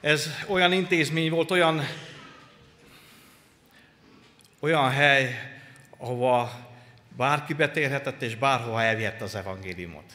ez 0.00 0.30
olyan 0.46 0.72
intézmény 0.72 1.30
volt, 1.30 1.50
olyan, 1.50 1.88
olyan 4.60 4.90
hely, 4.90 5.52
ahova 5.98 6.52
bárki 7.16 7.52
betérhetett, 7.52 8.22
és 8.22 8.36
bárhova 8.36 8.82
elvihette 8.82 9.24
az 9.24 9.34
evangéliumot. 9.34 10.12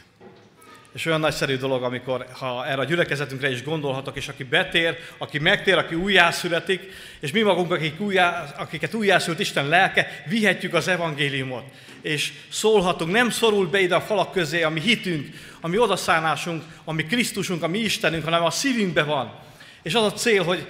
És 0.94 1.06
olyan 1.06 1.20
nagyszerű 1.20 1.58
dolog, 1.58 1.84
amikor 1.84 2.26
ha 2.32 2.66
erre 2.66 2.82
a 2.82 2.84
gyülekezetünkre 2.84 3.52
is 3.52 3.64
gondolhatok, 3.64 4.18
és 4.18 4.28
aki 4.28 4.44
betér, 4.44 4.98
aki 5.18 5.40
megtér, 5.40 5.78
aki 5.78 5.96
újjászületik, 5.96 6.82
és 7.20 7.32
mi 7.32 7.42
magunk, 7.42 7.72
akik 7.72 8.00
újjá, 8.00 8.54
akiket 8.58 8.94
újjászült 8.94 9.40
Isten 9.40 9.68
lelke, 9.68 10.24
vihetjük 10.28 10.74
az 10.74 10.88
evangéliumot, 10.88 11.64
és 12.02 12.34
szólhatunk, 12.50 13.12
nem 13.12 13.30
szorul 13.30 13.68
be 13.68 13.80
ide 13.80 13.96
a 13.96 14.02
falak 14.02 14.32
közé, 14.32 14.64
ami 14.64 14.80
hitünk, 14.80 15.28
ami 15.62 15.78
odaszállásunk, 15.78 16.64
ami 16.84 17.06
Krisztusunk, 17.06 17.64
ami 17.64 17.78
Istenünk, 17.78 18.24
hanem 18.24 18.44
a 18.44 18.52
szívünkben 18.52 19.06
van. 19.06 19.34
És 19.84 19.96
az 19.96 20.04
a 20.04 20.14
cél, 20.14 20.44
hogy 20.44 20.68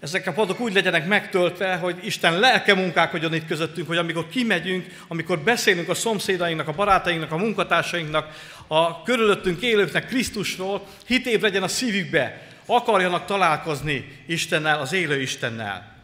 ezek 0.00 0.26
a 0.26 0.32
padok 0.32 0.60
úgy 0.60 0.72
legyenek 0.72 1.06
megtöltve, 1.06 1.76
hogy 1.76 1.98
Isten 2.02 2.38
lelke 2.38 2.74
munkálkodjon 2.74 3.34
itt 3.34 3.46
közöttünk, 3.46 3.86
hogy 3.86 3.96
amikor 3.96 4.28
kimegyünk, 4.28 4.86
amikor 5.08 5.38
beszélünk 5.38 5.88
a 5.88 5.94
szomszédainknak, 5.94 6.68
a 6.68 6.72
barátainknak, 6.72 7.32
a 7.32 7.36
munkatársainknak, 7.36 8.34
a 8.66 9.02
körülöttünk 9.02 9.62
élőknek 9.62 10.06
Krisztusról, 10.06 10.86
hitév 11.06 11.40
legyen 11.40 11.62
a 11.62 11.68
szívükbe, 11.68 12.48
akarjanak 12.66 13.24
találkozni 13.24 14.22
Istennel, 14.26 14.80
az 14.80 14.92
élő 14.92 15.20
Istennel. 15.20 15.98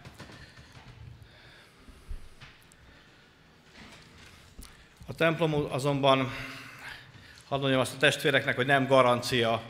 A 5.06 5.14
templom 5.14 5.66
azonban, 5.70 6.32
hadd 7.48 7.60
mondjam 7.60 7.80
azt 7.80 7.94
a 7.94 7.98
testvéreknek, 7.98 8.56
hogy 8.56 8.66
nem 8.66 8.86
garancia 8.86 9.62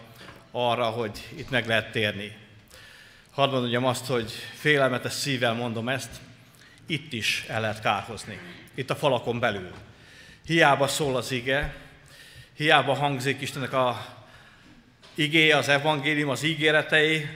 arra, 0.51 0.85
hogy 0.85 1.29
itt 1.37 1.51
meg 1.51 1.67
lehet 1.67 1.91
térni. 1.91 2.46
Hadd 3.37 3.51
mondjam 3.51 3.85
azt, 3.85 4.07
hogy 4.07 4.33
félelmetes 4.55 5.13
szívvel 5.13 5.53
mondom 5.53 5.89
ezt, 5.89 6.11
itt 6.87 7.13
is 7.13 7.45
el 7.49 7.61
lehet 7.61 7.81
kárhozni, 7.81 8.39
itt 8.75 8.91
a 8.91 8.97
falakon 8.97 9.39
belül. 9.39 9.71
Hiába 10.47 10.87
szól 10.87 11.17
az 11.17 11.33
ige, 11.33 11.75
hiába 12.55 12.95
hangzik 12.95 13.41
Istennek 13.41 13.73
a 13.73 14.07
igéje, 15.15 15.57
az 15.57 15.69
evangélium, 15.69 16.29
az 16.29 16.43
ígéretei, 16.43 17.27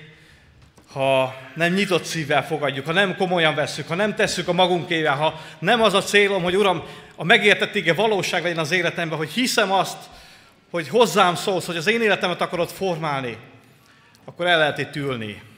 ha 0.92 1.34
nem 1.54 1.72
nyitott 1.72 2.04
szívvel 2.04 2.46
fogadjuk, 2.46 2.86
ha 2.86 2.92
nem 2.92 3.16
komolyan 3.16 3.54
vesszük, 3.54 3.88
ha 3.88 3.94
nem 3.94 4.14
tesszük 4.14 4.48
a 4.48 4.52
magunkével, 4.52 5.16
ha 5.16 5.40
nem 5.58 5.82
az 5.82 5.94
a 5.94 6.02
célom, 6.02 6.42
hogy 6.42 6.56
Uram, 6.56 6.82
a 7.16 7.24
megértett 7.24 7.74
ige 7.74 7.94
valóság 7.94 8.42
legyen 8.42 8.58
az 8.58 8.70
életemben, 8.70 9.18
hogy 9.18 9.30
hiszem 9.30 9.72
azt, 9.72 9.98
hogy 10.70 10.88
hozzám 10.88 11.34
szólsz, 11.34 11.66
hogy 11.66 11.76
az 11.76 11.86
én 11.86 12.02
életemet 12.02 12.40
akarod 12.40 12.68
formálni, 12.68 13.36
akkor 14.24 14.46
el 14.46 14.58
lehet 14.58 14.78
itt 14.78 14.96
ülni 14.96 15.48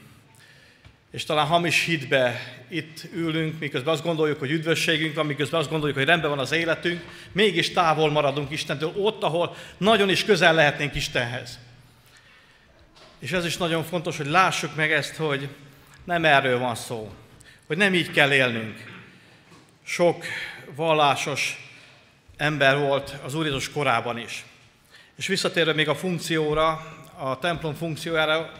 és 1.13 1.25
talán 1.25 1.47
hamis 1.47 1.85
hitbe 1.85 2.41
itt 2.69 3.05
ülünk, 3.15 3.59
miközben 3.59 3.93
azt 3.93 4.03
gondoljuk, 4.03 4.39
hogy 4.39 4.51
üdvösségünk 4.51 5.15
van, 5.15 5.27
miközben 5.27 5.61
azt 5.61 5.71
gondoljuk, 5.71 5.99
hogy 5.99 6.07
rendben 6.07 6.31
van 6.31 6.39
az 6.39 6.53
életünk, 6.53 7.05
mégis 7.33 7.73
távol 7.73 8.11
maradunk 8.11 8.51
Istentől, 8.51 8.93
ott, 8.97 9.23
ahol 9.23 9.57
nagyon 9.77 10.09
is 10.09 10.25
közel 10.25 10.55
lehetnénk 10.55 10.95
Istenhez. 10.95 11.59
És 13.19 13.33
ez 13.33 13.45
is 13.45 13.57
nagyon 13.57 13.85
fontos, 13.85 14.17
hogy 14.17 14.27
lássuk 14.27 14.75
meg 14.75 14.93
ezt, 14.93 15.17
hogy 15.17 15.49
nem 16.05 16.25
erről 16.25 16.59
van 16.59 16.75
szó, 16.75 17.13
hogy 17.67 17.77
nem 17.77 17.95
így 17.95 18.11
kell 18.11 18.33
élnünk. 18.33 18.85
Sok 19.85 20.25
vallásos 20.75 21.71
ember 22.37 22.79
volt 22.79 23.17
az 23.25 23.35
Úr 23.35 23.45
Jézus 23.45 23.71
korában 23.71 24.19
is. 24.19 24.45
És 25.17 25.27
visszatérve 25.27 25.73
még 25.73 25.89
a 25.89 25.95
funkcióra, 25.95 26.97
a 27.19 27.39
templom 27.39 27.75
funkciójára, 27.75 28.53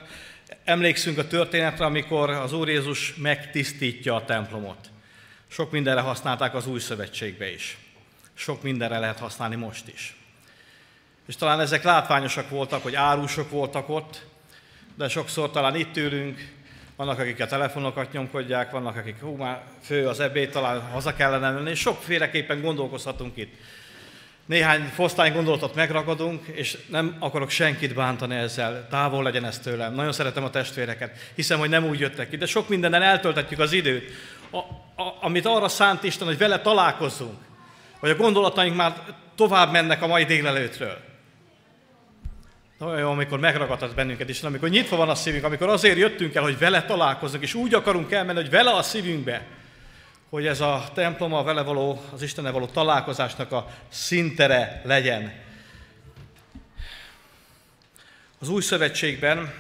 Emlékszünk 0.65 1.19
a 1.19 1.27
történetre, 1.27 1.85
amikor 1.85 2.31
az 2.31 2.53
Úr 2.53 2.69
Jézus 2.69 3.15
megtisztítja 3.15 4.15
a 4.15 4.25
templomot. 4.25 4.91
Sok 5.49 5.71
mindenre 5.71 6.01
használták 6.01 6.55
az 6.55 6.67
új 6.67 6.81
szövetségbe 6.81 7.53
is. 7.53 7.79
Sok 8.35 8.63
mindenre 8.63 8.99
lehet 8.99 9.19
használni 9.19 9.57
most 9.57 9.89
is. 9.89 10.17
És 11.27 11.37
talán 11.37 11.61
ezek 11.61 11.83
látványosak 11.83 12.49
voltak, 12.49 12.83
hogy 12.83 12.95
árusok 12.95 13.51
voltak 13.51 13.89
ott, 13.89 14.27
de 14.95 15.09
sokszor 15.09 15.51
talán 15.51 15.75
itt 15.77 15.97
ülünk, 15.97 16.53
vannak, 16.97 17.19
akik 17.19 17.41
a 17.41 17.47
telefonokat 17.47 18.13
nyomkodják, 18.13 18.71
vannak, 18.71 18.97
akik 18.97 19.21
hú, 19.21 19.37
már 19.37 19.63
fő 19.83 20.09
az 20.09 20.21
ebéd, 20.21 20.51
talán 20.51 20.81
haza 20.81 21.15
kellene 21.15 21.51
menni, 21.51 21.71
és 21.71 21.79
sokféleképpen 21.79 22.61
gondolkozhatunk 22.61 23.37
itt. 23.37 23.55
Néhány 24.47 24.91
fosztány 24.95 25.33
gondolatot 25.33 25.75
megragadunk, 25.75 26.47
és 26.47 26.79
nem 26.89 27.17
akarok 27.19 27.51
senkit 27.51 27.95
bántani 27.95 28.35
ezzel, 28.35 28.87
távol 28.91 29.23
legyen 29.23 29.45
ez 29.45 29.59
tőlem. 29.59 29.95
Nagyon 29.95 30.13
szeretem 30.13 30.45
a 30.45 30.51
testvéreket, 30.51 31.33
hiszem, 31.35 31.59
hogy 31.59 31.69
nem 31.69 31.85
úgy 31.85 32.01
jöttek 32.01 32.37
de 32.37 32.47
sok 32.47 32.69
mindenen 32.69 33.03
eltöltetjük 33.03 33.61
az 33.61 33.73
időt, 33.73 34.11
a, 34.51 34.57
a, 35.03 35.17
amit 35.21 35.47
arra 35.47 35.69
szánt 35.69 36.03
Isten, 36.03 36.27
hogy 36.27 36.39
vele 36.39 36.61
találkozzunk, 36.61 37.39
hogy 37.99 38.11
a 38.11 38.17
gondolataink 38.17 38.77
már 38.77 38.95
tovább 39.35 39.73
mennek 39.73 40.03
a 40.03 40.07
mai 40.07 40.25
délelőtről. 40.25 40.97
Nagyon 42.79 42.99
jó, 42.99 43.11
amikor 43.11 43.41
megragadhat 43.41 43.95
bennünket 43.95 44.29
is, 44.29 44.43
amikor 44.43 44.69
nyitva 44.69 44.97
van 44.97 45.09
a 45.09 45.15
szívünk, 45.15 45.45
amikor 45.45 45.69
azért 45.69 45.97
jöttünk 45.99 46.35
el, 46.35 46.43
hogy 46.43 46.59
vele 46.59 46.85
találkozzunk, 46.85 47.43
és 47.43 47.55
úgy 47.55 47.75
akarunk 47.75 48.13
elmenni, 48.13 48.41
hogy 48.41 48.51
vele 48.51 48.71
a 48.71 48.83
szívünkbe, 48.83 49.47
hogy 50.33 50.47
ez 50.47 50.61
a 50.61 50.91
templom 50.95 51.33
a 51.33 51.43
vele 51.43 51.63
való, 51.63 52.03
az 52.13 52.23
Istennel 52.23 52.53
való 52.53 52.67
találkozásnak 52.67 53.53
a 53.53 53.71
szintere 53.89 54.83
legyen. 54.85 55.33
Az 58.39 58.49
új 58.49 58.63
szövetségben 58.63 59.55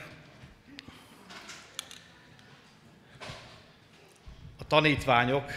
a 4.58 4.66
tanítványok 4.66 5.52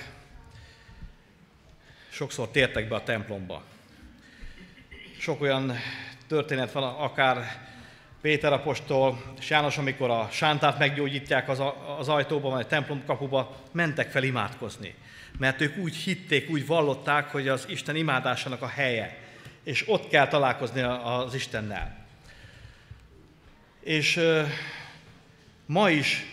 sokszor 2.09 2.49
tértek 2.49 2.87
be 2.87 2.95
a 2.95 3.03
templomba. 3.03 3.63
Sok 5.19 5.41
olyan 5.41 5.77
történet 6.27 6.71
van, 6.71 6.83
akár 6.83 7.67
Péter 8.25 8.53
apostol 8.53 9.21
és 9.39 9.49
János, 9.49 9.77
amikor 9.77 10.09
a 10.09 10.29
sántát 10.31 10.77
meggyógyítják 10.77 11.49
az, 11.49 11.61
az 11.97 12.09
ajtóban, 12.09 12.51
vagy 12.51 12.63
a 12.63 12.67
templom 12.67 13.05
kapuba, 13.05 13.55
mentek 13.71 14.11
fel 14.11 14.23
imádkozni. 14.23 14.95
Mert 15.37 15.61
ők 15.61 15.77
úgy 15.77 15.95
hitték, 15.95 16.49
úgy 16.49 16.65
vallották, 16.65 17.31
hogy 17.31 17.47
az 17.47 17.65
Isten 17.69 17.95
imádásának 17.95 18.61
a 18.61 18.67
helye, 18.67 19.17
és 19.63 19.83
ott 19.87 20.07
kell 20.07 20.27
találkozni 20.27 20.81
az 20.81 21.33
Istennel. 21.33 22.05
És 23.79 24.19
ma 25.65 25.89
is 25.89 26.25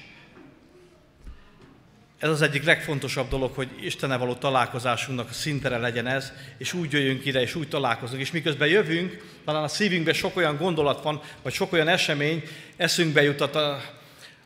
ez 2.23 2.29
az 2.29 2.43
egyik 2.43 2.65
legfontosabb 2.65 3.29
dolog, 3.29 3.55
hogy 3.55 3.69
Istennel 3.81 4.19
való 4.19 4.35
találkozásunknak 4.35 5.29
a 5.29 5.33
szintere 5.33 5.79
legyen 5.79 6.07
ez, 6.07 6.33
és 6.59 6.73
úgy 6.73 6.93
jöjjünk 6.93 7.25
ide, 7.25 7.41
és 7.41 7.55
úgy 7.55 7.69
találkozunk. 7.69 8.21
És 8.21 8.31
miközben 8.31 8.69
jövünk, 8.69 9.25
talán 9.45 9.63
a 9.63 9.69
szívünkben 9.69 10.15
sok 10.15 10.37
olyan 10.37 10.57
gondolat 10.57 11.03
van, 11.03 11.21
vagy 11.43 11.53
sok 11.53 11.73
olyan 11.73 11.89
esemény, 11.89 12.43
eszünkbe 12.77 13.23
jutat 13.23 13.57
a, 13.57 13.81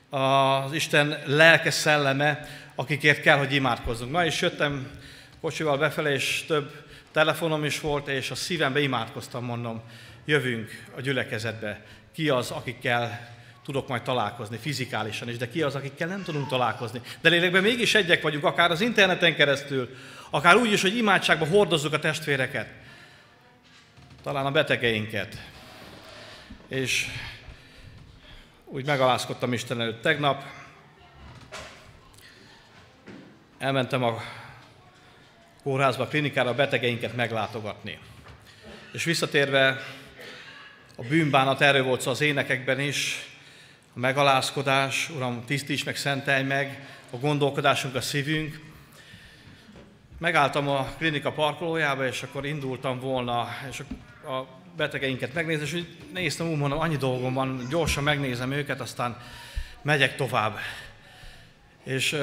a, 0.08 0.18
az 0.64 0.72
Isten 0.72 1.18
lelke 1.26 1.70
szelleme, 1.70 2.48
akikért 2.74 3.20
kell, 3.20 3.38
hogy 3.38 3.52
imádkozzunk. 3.52 4.10
Ma 4.10 4.24
is 4.24 4.40
jöttem 4.40 4.90
kocsival 5.40 5.78
befele, 5.78 6.12
és 6.12 6.44
több 6.46 6.72
telefonom 7.12 7.64
is 7.64 7.80
volt, 7.80 8.08
és 8.08 8.30
a 8.30 8.34
szívembe 8.34 8.80
imádkoztam, 8.80 9.44
mondom, 9.44 9.82
jövünk 10.24 10.84
a 10.96 11.00
gyülekezetbe. 11.00 11.80
Ki 12.12 12.28
az, 12.28 12.50
akikkel 12.50 13.35
tudok 13.66 13.88
majd 13.88 14.02
találkozni 14.02 14.56
fizikálisan 14.56 15.28
is, 15.28 15.36
de 15.36 15.48
ki 15.48 15.62
az, 15.62 15.74
akikkel 15.74 16.08
nem 16.08 16.22
tudunk 16.22 16.48
találkozni. 16.48 17.00
De 17.20 17.28
lélekben 17.28 17.62
mégis 17.62 17.94
egyek 17.94 18.22
vagyunk, 18.22 18.44
akár 18.44 18.70
az 18.70 18.80
interneten 18.80 19.34
keresztül, 19.34 19.96
akár 20.30 20.56
úgy 20.56 20.72
is, 20.72 20.82
hogy 20.82 20.96
imádságban 20.96 21.48
hordozzuk 21.48 21.92
a 21.92 21.98
testvéreket, 21.98 22.68
talán 24.22 24.46
a 24.46 24.50
betegeinket. 24.50 25.36
És 26.68 27.06
úgy 28.64 28.86
megalázkodtam 28.86 29.52
Isten 29.52 29.80
előtt 29.80 30.02
tegnap, 30.02 30.42
elmentem 33.58 34.02
a 34.02 34.22
kórházba, 35.62 36.02
a 36.02 36.08
klinikára 36.08 36.50
a 36.50 36.54
betegeinket 36.54 37.16
meglátogatni. 37.16 37.98
És 38.92 39.04
visszatérve 39.04 39.82
a 40.96 41.02
bűnbánat, 41.02 41.60
erről 41.60 41.84
volt 41.84 42.00
szó 42.00 42.10
az 42.10 42.20
énekekben 42.20 42.80
is, 42.80 43.34
a 43.96 43.98
megalázkodás, 43.98 45.10
Uram, 45.10 45.44
tisztíts 45.44 45.84
meg, 45.84 45.96
szentelj 45.96 46.42
meg, 46.42 46.86
a 47.10 47.16
gondolkodásunk, 47.16 47.94
a 47.94 48.00
szívünk. 48.00 48.60
megálltam 50.18 50.68
a 50.68 50.84
klinika 50.98 51.32
parkolójába, 51.32 52.06
és 52.06 52.22
akkor 52.22 52.46
indultam 52.46 53.00
volna, 53.00 53.48
és 53.70 53.82
a 54.24 54.42
betegeinket 54.76 55.34
megnézni, 55.34 55.64
és 55.64 55.72
úgy 55.72 55.96
néztem, 56.12 56.48
úgy 56.48 56.58
mondom, 56.58 56.78
annyi 56.78 56.96
dolgom 56.96 57.34
van, 57.34 57.66
gyorsan 57.70 58.02
megnézem 58.02 58.52
őket, 58.52 58.80
aztán 58.80 59.20
megyek 59.82 60.16
tovább. 60.16 60.58
És 61.84 62.16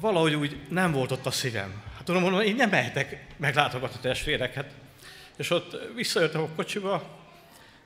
valahogy 0.00 0.34
úgy 0.34 0.60
nem 0.68 0.92
volt 0.92 1.10
ott 1.10 1.26
a 1.26 1.30
szívem. 1.30 1.82
Hát 1.96 2.04
tudom, 2.04 2.22
mondom, 2.22 2.40
én 2.40 2.54
nem 2.54 2.70
mehetek 2.70 3.26
meglátogatni 3.36 4.00
testvéreket. 4.00 4.70
És 5.36 5.50
ott 5.50 5.76
visszajöttem 5.94 6.42
a 6.42 6.48
kocsiba, 6.56 7.19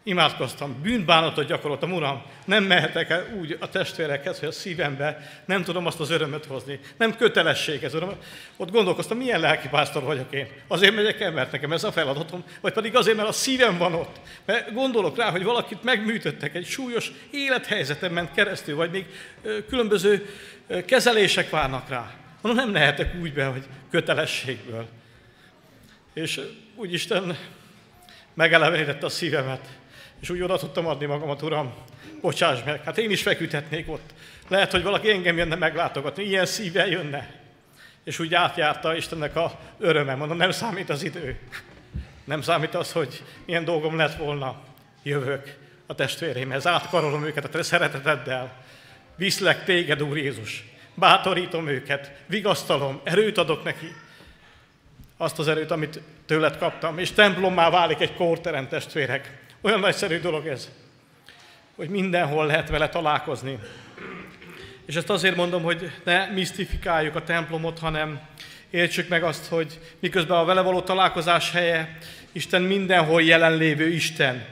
imádkoztam, 0.06 0.82
bűnbánatot 0.82 1.46
gyakoroltam, 1.46 1.92
Uram, 1.92 2.22
nem 2.44 2.64
mehetek 2.64 3.10
el 3.10 3.26
úgy 3.38 3.56
a 3.60 3.68
testvérekhez, 3.68 4.38
hogy 4.38 4.48
a 4.48 4.52
szívembe 4.52 5.40
nem 5.44 5.62
tudom 5.62 5.86
azt 5.86 6.00
az 6.00 6.10
örömöt 6.10 6.44
hozni. 6.44 6.80
Nem 6.96 7.16
kötelesség 7.16 7.82
ez, 7.82 7.94
Uram. 7.94 8.14
Ott 8.56 8.70
gondolkoztam, 8.70 9.16
milyen 9.16 9.40
lelkipásztor 9.40 10.02
vagyok 10.02 10.32
én. 10.32 10.46
Azért 10.68 10.94
megyek 10.94 11.20
el, 11.20 11.32
mert 11.32 11.52
nekem 11.52 11.72
ez 11.72 11.84
a 11.84 11.92
feladatom, 11.92 12.44
vagy 12.60 12.72
pedig 12.72 12.96
azért, 12.96 13.16
mert 13.16 13.28
a 13.28 13.32
szívem 13.32 13.78
van 13.78 13.94
ott. 13.94 14.16
Mert 14.44 14.72
gondolok 14.72 15.16
rá, 15.16 15.30
hogy 15.30 15.44
valakit 15.44 15.82
megműtöttek, 15.82 16.54
egy 16.54 16.66
súlyos 16.66 17.12
élethelyzetem 17.30 18.12
ment 18.12 18.32
keresztül, 18.34 18.76
vagy 18.76 18.90
még 18.90 19.06
különböző 19.68 20.26
kezelések 20.86 21.50
várnak 21.50 21.88
rá. 21.88 22.10
Mondom, 22.40 22.64
nem 22.64 22.74
lehetek 22.74 23.14
úgy 23.20 23.32
be, 23.32 23.44
hogy 23.44 23.64
kötelességből. 23.90 24.86
És 26.14 26.40
úgy 26.74 26.92
Isten 26.92 27.36
megelevenítette 28.34 29.06
a 29.06 29.08
szívemet, 29.08 29.68
és 30.24 30.30
úgy 30.30 30.42
oda 30.42 30.58
tudtam 30.58 30.86
adni 30.86 31.06
magamat, 31.06 31.42
Uram, 31.42 31.74
bocsáss 32.20 32.62
meg, 32.64 32.82
hát 32.84 32.98
én 32.98 33.10
is 33.10 33.22
feküdhetnék 33.22 33.90
ott. 33.90 34.14
Lehet, 34.48 34.70
hogy 34.70 34.82
valaki 34.82 35.10
engem 35.10 35.36
jönne 35.36 35.54
meglátogatni, 35.54 36.24
ilyen 36.24 36.46
szívvel 36.46 36.86
jönne. 36.86 37.34
És 38.04 38.18
úgy 38.18 38.34
átjárta 38.34 38.96
Istennek 38.96 39.36
a 39.36 39.58
öröme. 39.78 40.14
Mondom, 40.14 40.36
nem 40.36 40.50
számít 40.50 40.90
az 40.90 41.02
idő. 41.02 41.38
Nem 42.24 42.42
számít 42.42 42.74
az, 42.74 42.92
hogy 42.92 43.22
milyen 43.46 43.64
dolgom 43.64 43.96
lett 43.96 44.16
volna. 44.16 44.60
Jövök 45.02 45.56
a 45.86 45.94
testvéreimhez, 45.94 46.66
átkarolom 46.66 47.24
őket 47.24 47.44
a 47.44 47.48
te 47.48 47.62
szereteteddel. 47.62 48.64
Viszlek 49.16 49.64
téged, 49.64 50.02
Úr 50.02 50.16
Jézus. 50.16 50.64
Bátorítom 50.94 51.68
őket, 51.68 52.12
vigasztalom, 52.26 53.00
erőt 53.02 53.38
adok 53.38 53.64
neki. 53.64 53.92
Azt 55.16 55.38
az 55.38 55.48
erőt, 55.48 55.70
amit 55.70 56.00
tőled 56.26 56.58
kaptam, 56.58 56.98
és 56.98 57.12
templommá 57.12 57.70
válik 57.70 58.00
egy 58.00 58.14
kórterem 58.14 58.68
testvérek. 58.68 59.42
Olyan 59.64 59.80
nagyszerű 59.80 60.18
dolog 60.18 60.46
ez, 60.46 60.68
hogy 61.76 61.88
mindenhol 61.88 62.46
lehet 62.46 62.68
vele 62.68 62.88
találkozni. 62.88 63.58
És 64.86 64.94
ezt 64.94 65.10
azért 65.10 65.36
mondom, 65.36 65.62
hogy 65.62 65.90
ne 66.04 66.26
misztifikáljuk 66.26 67.14
a 67.16 67.22
templomot, 67.22 67.78
hanem 67.78 68.20
értsük 68.70 69.08
meg 69.08 69.22
azt, 69.22 69.46
hogy 69.46 69.78
miközben 69.98 70.36
a 70.36 70.44
vele 70.44 70.60
való 70.60 70.80
találkozás 70.80 71.50
helye, 71.50 71.98
Isten 72.32 72.62
mindenhol 72.62 73.22
jelenlévő 73.22 73.88
Isten, 73.88 74.44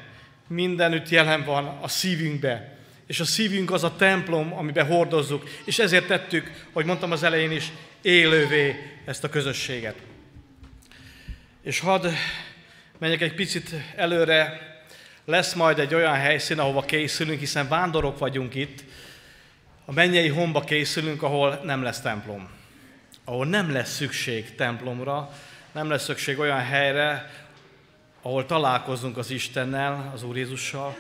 mindenütt 0.47 1.09
jelen 1.09 1.45
van 1.45 1.79
a 1.81 1.89
szívünkbe. 1.89 2.77
És 3.07 3.21
a 3.21 3.25
szívünk 3.25 3.71
az 3.71 3.85
a 3.85 3.97
templom, 3.97 4.53
amiben 4.53 4.87
hordozzuk, 4.87 5.49
és 5.65 5.79
ezért 5.79 6.07
tettük, 6.07 6.67
hogy 6.73 6.85
mondtam 6.85 7.13
az 7.13 7.23
elején 7.23 7.51
is, 7.51 7.73
élővé 8.03 8.77
ezt 9.05 9.25
a 9.25 9.29
közösséget. 9.29 9.97
És 11.63 11.81
hadd 11.81 12.07
menjek 12.99 13.21
egy 13.21 13.35
picit 13.35 13.71
előre 13.97 14.71
lesz 15.25 15.53
majd 15.55 15.79
egy 15.79 15.95
olyan 15.95 16.15
helyszín, 16.15 16.59
ahova 16.59 16.81
készülünk, 16.81 17.39
hiszen 17.39 17.69
vándorok 17.69 18.19
vagyunk 18.19 18.55
itt, 18.55 18.85
a 19.85 19.93
mennyei 19.93 20.29
homba 20.29 20.61
készülünk, 20.61 21.23
ahol 21.23 21.61
nem 21.65 21.83
lesz 21.83 22.01
templom. 22.01 22.51
Ahol 23.25 23.47
nem 23.47 23.73
lesz 23.73 23.95
szükség 23.95 24.55
templomra, 24.55 25.31
nem 25.73 25.89
lesz 25.89 26.05
szükség 26.05 26.39
olyan 26.39 26.61
helyre, 26.61 27.31
ahol 28.23 28.47
találkozunk 28.47 29.17
az 29.17 29.31
Istennel, 29.31 30.11
az 30.15 30.23
Úr 30.23 30.37
Jézussal, 30.37 30.97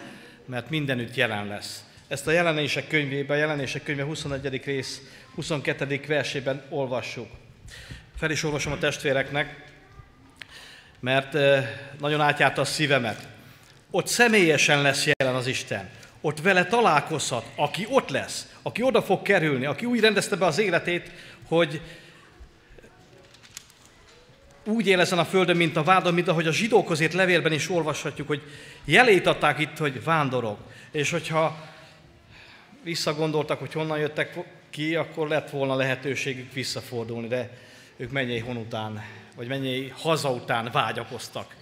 mert 0.46 0.70
mindenütt 0.70 1.14
jelen 1.14 1.46
lesz. 1.46 1.84
Ezt 2.08 2.26
a 2.26 2.30
jelenések 2.30 2.88
könyvében, 2.88 3.36
a 3.36 3.40
jelenések 3.40 3.82
könyve 3.82 4.02
21. 4.02 4.64
rész 4.64 5.02
22. 5.34 6.00
versében 6.06 6.62
olvassuk. 6.68 7.28
Fel 8.16 8.30
is 8.30 8.42
olvasom 8.42 8.72
a 8.72 8.78
testvéreknek, 8.78 9.64
mert 11.00 11.34
eh, 11.34 11.68
nagyon 11.98 12.20
átjárta 12.20 12.60
a 12.60 12.64
szívemet 12.64 13.31
ott 13.94 14.06
személyesen 14.06 14.82
lesz 14.82 15.06
jelen 15.06 15.34
az 15.34 15.46
Isten. 15.46 15.90
Ott 16.20 16.40
vele 16.40 16.64
találkozhat, 16.64 17.46
aki 17.56 17.86
ott 17.90 18.08
lesz, 18.08 18.48
aki 18.62 18.82
oda 18.82 19.02
fog 19.02 19.22
kerülni, 19.22 19.64
aki 19.64 19.84
úgy 19.84 20.00
rendezte 20.00 20.36
be 20.36 20.46
az 20.46 20.58
életét, 20.58 21.10
hogy 21.48 21.80
úgy 24.64 24.86
él 24.86 25.00
ezen 25.00 25.18
a 25.18 25.24
földön, 25.24 25.56
mint 25.56 25.76
a 25.76 25.82
vádon, 25.82 26.14
mint 26.14 26.28
ahogy 26.28 26.46
a 26.46 26.52
zsidók 26.52 26.90
azért 26.90 27.12
levélben 27.12 27.52
is 27.52 27.70
olvashatjuk, 27.70 28.26
hogy 28.26 28.42
jelét 28.84 29.26
adták 29.26 29.58
itt, 29.58 29.76
hogy 29.76 30.04
vándorok. 30.04 30.58
És 30.90 31.10
hogyha 31.10 31.68
visszagondoltak, 32.82 33.58
hogy 33.58 33.72
honnan 33.72 33.98
jöttek 33.98 34.38
ki, 34.70 34.96
akkor 34.96 35.28
lett 35.28 35.50
volna 35.50 35.74
lehetőségük 35.74 36.52
visszafordulni, 36.52 37.28
de 37.28 37.50
ők 37.96 38.10
mennyei 38.10 38.38
hon 38.38 38.56
után, 38.56 39.04
vagy 39.36 39.48
mennyei 39.48 39.92
haza 39.96 40.30
után 40.30 40.68
vágyakoztak. 40.72 41.54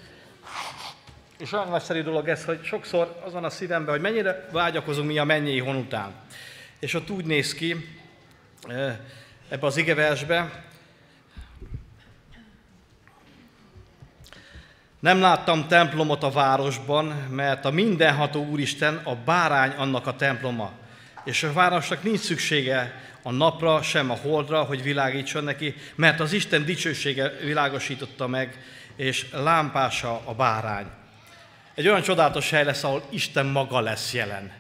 És 1.40 1.52
olyan 1.52 1.68
nagyszerű 1.68 2.02
dolog 2.02 2.28
ez, 2.28 2.44
hogy 2.44 2.64
sokszor 2.64 3.20
az 3.24 3.32
van 3.32 3.44
a 3.44 3.50
szívemben, 3.50 3.90
hogy 3.90 4.00
mennyire 4.00 4.48
vágyakozunk 4.52 5.06
mi 5.06 5.18
a 5.18 5.24
mennyei 5.24 5.58
hon 5.58 5.76
után. 5.76 6.12
És 6.78 6.94
ott 6.94 7.10
úgy 7.10 7.24
néz 7.24 7.54
ki 7.54 7.76
ebbe 9.48 9.66
az 9.66 9.76
igeversbe, 9.76 10.64
Nem 15.00 15.20
láttam 15.20 15.68
templomot 15.68 16.22
a 16.22 16.30
városban, 16.30 17.06
mert 17.30 17.64
a 17.64 17.70
mindenható 17.70 18.44
Úristen 18.44 19.00
a 19.04 19.14
bárány 19.14 19.70
annak 19.70 20.06
a 20.06 20.16
temploma. 20.16 20.72
És 21.24 21.42
a 21.42 21.52
városnak 21.52 22.02
nincs 22.02 22.18
szüksége 22.18 23.00
a 23.22 23.30
napra, 23.30 23.82
sem 23.82 24.10
a 24.10 24.14
holdra, 24.14 24.62
hogy 24.62 24.82
világítson 24.82 25.44
neki, 25.44 25.74
mert 25.94 26.20
az 26.20 26.32
Isten 26.32 26.64
dicsősége 26.64 27.32
világosította 27.44 28.26
meg, 28.26 28.64
és 28.96 29.26
lámpása 29.32 30.20
a 30.24 30.34
bárány. 30.34 30.86
Egy 31.80 31.88
olyan 31.88 32.02
csodálatos 32.02 32.50
hely 32.50 32.64
lesz, 32.64 32.84
ahol 32.84 33.02
Isten 33.10 33.46
maga 33.46 33.80
lesz 33.80 34.12
jelen. 34.12 34.52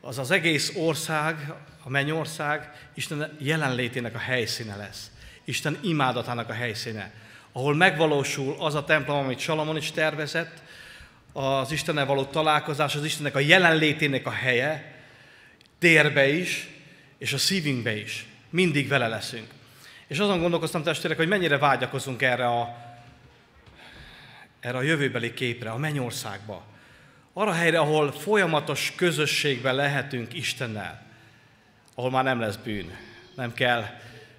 Az 0.00 0.18
az 0.18 0.30
egész 0.30 0.72
ország, 0.76 1.52
a 1.82 1.88
mennyország 1.88 2.70
Isten 2.94 3.36
jelenlétének 3.38 4.14
a 4.14 4.18
helyszíne 4.18 4.76
lesz. 4.76 5.10
Isten 5.44 5.78
imádatának 5.82 6.48
a 6.48 6.52
helyszíne. 6.52 7.12
Ahol 7.52 7.74
megvalósul 7.74 8.56
az 8.58 8.74
a 8.74 8.84
templom, 8.84 9.18
amit 9.18 9.38
Salamon 9.38 9.76
is 9.76 9.90
tervezett, 9.90 10.62
az 11.32 11.72
Istennel 11.72 12.06
való 12.06 12.24
találkozás, 12.24 12.94
az 12.94 13.04
Istennek 13.04 13.34
a 13.34 13.40
jelenlétének 13.40 14.26
a 14.26 14.30
helye, 14.30 14.94
térbe 15.78 16.28
is, 16.28 16.68
és 17.18 17.32
a 17.32 17.38
szívünkbe 17.38 17.96
is. 17.96 18.26
Mindig 18.50 18.88
vele 18.88 19.08
leszünk. 19.08 19.46
És 20.06 20.18
azon 20.18 20.40
gondolkoztam 20.40 20.82
testvérek, 20.82 21.16
hogy 21.16 21.28
mennyire 21.28 21.58
vágyakozunk 21.58 22.22
erre 22.22 22.46
a 22.46 22.91
erre 24.62 24.76
a 24.76 24.82
jövőbeli 24.82 25.34
képre, 25.34 25.70
a 25.70 25.76
mennyországba. 25.76 26.64
Arra 27.32 27.52
helyre, 27.52 27.78
ahol 27.78 28.12
folyamatos 28.12 28.92
közösségben 28.96 29.74
lehetünk 29.74 30.34
Istennel, 30.34 31.06
ahol 31.94 32.10
már 32.10 32.24
nem 32.24 32.40
lesz 32.40 32.56
bűn, 32.56 32.96
nem 33.36 33.52
kell 33.54 33.84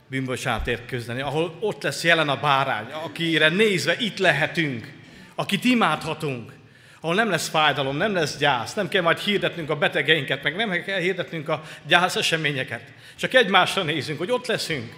bűnbocsánatért 0.07 0.85
küzdeni, 0.85 1.21
ahol 1.21 1.57
ott 1.59 1.83
lesz 1.83 2.03
jelen 2.03 2.29
a 2.29 2.39
bárány, 2.39 2.91
akire 2.91 3.49
nézve 3.49 3.95
itt 3.99 4.17
lehetünk, 4.17 4.93
akit 5.35 5.63
imádhatunk, 5.63 6.51
ahol 6.99 7.15
nem 7.15 7.29
lesz 7.29 7.47
fájdalom, 7.47 7.97
nem 7.97 8.13
lesz 8.13 8.37
gyász, 8.37 8.73
nem 8.73 8.87
kell 8.87 9.01
majd 9.01 9.17
hirdetnünk 9.17 9.69
a 9.69 9.75
betegeinket, 9.75 10.43
meg 10.43 10.55
nem 10.55 10.83
kell 10.83 10.99
hirdetnünk 10.99 11.49
a 11.49 11.63
gyász 11.87 12.15
eseményeket. 12.15 12.93
Csak 13.15 13.33
egymásra 13.33 13.83
nézünk, 13.83 14.17
hogy 14.17 14.31
ott 14.31 14.47
leszünk, 14.47 14.93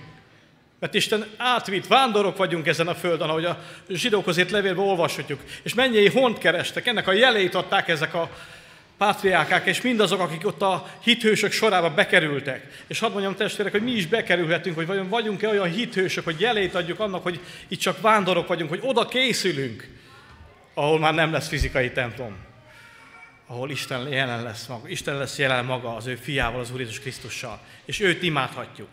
mert 0.79 0.93
Isten 0.93 1.25
átvitt, 1.37 1.87
vándorok 1.87 2.37
vagyunk 2.37 2.67
ezen 2.67 2.87
a 2.87 2.95
földön, 2.95 3.29
ahogy 3.29 3.45
a 3.45 3.63
zsidók 3.89 4.27
azért 4.27 4.51
levélben 4.51 4.85
olvashatjuk. 4.85 5.39
És 5.63 5.73
mennyi 5.73 6.09
hont 6.09 6.37
kerestek, 6.37 6.87
ennek 6.87 7.07
a 7.07 7.13
jelét 7.13 7.55
adták 7.55 7.87
ezek 7.87 8.13
a 8.13 8.29
pátriákák, 8.97 9.65
és 9.65 9.81
mindazok, 9.81 10.19
akik 10.19 10.45
ott 10.45 10.61
a 10.61 10.87
hithősök 11.03 11.51
sorába 11.51 11.89
bekerültek. 11.89 12.83
És 12.87 12.99
hadd 12.99 13.11
mondjam 13.11 13.35
testvérek, 13.35 13.71
hogy 13.71 13.83
mi 13.83 13.91
is 13.91 14.07
bekerülhetünk, 14.07 14.75
hogy 14.75 14.85
vajon 14.85 15.09
vagyunk-e 15.09 15.49
olyan 15.49 15.71
hithősök, 15.71 16.23
hogy 16.23 16.39
jelét 16.39 16.75
adjuk 16.75 16.99
annak, 16.99 17.23
hogy 17.23 17.39
itt 17.67 17.79
csak 17.79 18.01
vándorok 18.01 18.47
vagyunk, 18.47 18.69
hogy 18.69 18.81
oda 18.83 19.07
készülünk, 19.07 19.87
ahol 20.73 20.99
már 20.99 21.13
nem 21.13 21.31
lesz 21.31 21.47
fizikai 21.47 21.91
templom. 21.91 22.35
Ahol 23.47 23.69
Isten 23.69 24.07
jelen 24.07 24.43
lesz 24.43 24.67
maga. 24.67 24.87
Isten 24.87 25.17
lesz 25.17 25.37
jelen 25.37 25.65
maga 25.65 25.95
az 25.95 26.05
ő 26.05 26.15
fiával, 26.15 26.59
az 26.59 26.71
Úr 26.71 26.79
Jézus 26.79 26.99
Krisztussal. 26.99 27.59
És 27.85 27.99
őt 27.99 28.23
imádhatjuk. 28.23 28.87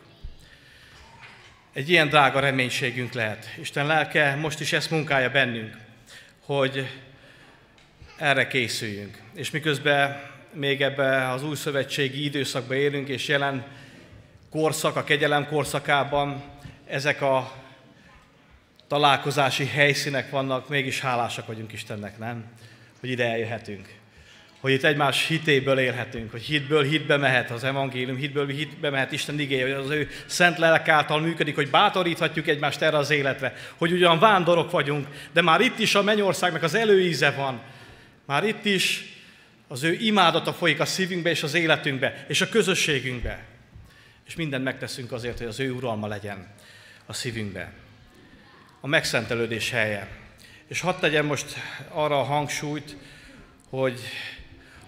Egy 1.72 1.90
ilyen 1.90 2.08
drága 2.08 2.40
reménységünk 2.40 3.12
lehet. 3.12 3.54
Isten 3.60 3.86
lelke 3.86 4.34
most 4.34 4.60
is 4.60 4.72
ezt 4.72 4.90
munkálja 4.90 5.30
bennünk, 5.30 5.76
hogy 6.44 6.86
erre 8.16 8.46
készüljünk. 8.46 9.18
És 9.34 9.50
miközben 9.50 10.22
még 10.52 10.82
ebbe 10.82 11.28
az 11.28 11.44
új 11.44 11.56
szövetségi 11.56 12.24
időszakba 12.24 12.74
élünk, 12.74 13.08
és 13.08 13.28
jelen 13.28 13.64
korszak, 14.50 14.96
a 14.96 15.04
kegyelem 15.04 15.46
korszakában 15.46 16.42
ezek 16.86 17.22
a 17.22 17.52
találkozási 18.88 19.66
helyszínek 19.66 20.30
vannak, 20.30 20.68
mégis 20.68 21.00
hálásak 21.00 21.46
vagyunk 21.46 21.72
Istennek, 21.72 22.18
nem? 22.18 22.44
Hogy 23.00 23.10
ide 23.10 23.30
eljöhetünk. 23.30 24.01
Hogy 24.62 24.72
itt 24.72 24.82
egymás 24.84 25.26
hitéből 25.26 25.78
élhetünk, 25.78 26.30
hogy 26.30 26.42
hitből 26.42 26.82
hitbe 26.82 27.16
mehet 27.16 27.50
az 27.50 27.64
evangélium, 27.64 28.16
hitből 28.16 28.46
hitbe 28.46 28.90
mehet 28.90 29.12
Isten 29.12 29.40
igéje, 29.40 29.62
hogy 29.62 29.84
az 29.84 29.90
ő 29.90 30.08
szent 30.26 30.58
lelek 30.58 30.88
által 30.88 31.20
működik, 31.20 31.54
hogy 31.54 31.70
bátoríthatjuk 31.70 32.46
egymást 32.46 32.82
erre 32.82 32.96
az 32.96 33.10
életre, 33.10 33.54
hogy 33.76 33.92
ugyan 33.92 34.18
vándorok 34.18 34.70
vagyunk, 34.70 35.06
de 35.32 35.42
már 35.42 35.60
itt 35.60 35.78
is 35.78 35.94
a 35.94 36.02
mennyországnak 36.02 36.62
az 36.62 36.74
előíze 36.74 37.30
van. 37.30 37.60
Már 38.24 38.44
itt 38.44 38.64
is 38.64 39.04
az 39.68 39.82
ő 39.82 39.92
imádata 39.92 40.52
folyik 40.52 40.80
a 40.80 40.84
szívünkbe 40.84 41.30
és 41.30 41.42
az 41.42 41.54
életünkbe, 41.54 42.24
és 42.28 42.40
a 42.40 42.48
közösségünkbe. 42.48 43.44
És 44.26 44.34
mindent 44.34 44.64
megteszünk 44.64 45.12
azért, 45.12 45.38
hogy 45.38 45.46
az 45.46 45.60
ő 45.60 45.72
uralma 45.72 46.06
legyen 46.06 46.54
a 47.06 47.12
szívünkbe. 47.12 47.72
A 48.80 48.86
megszentelődés 48.86 49.70
helye. 49.70 50.08
És 50.66 50.80
hadd 50.80 51.00
tegyem 51.00 51.26
most 51.26 51.56
arra 51.88 52.20
a 52.20 52.24
hangsúlyt, 52.24 52.96
hogy 53.68 54.00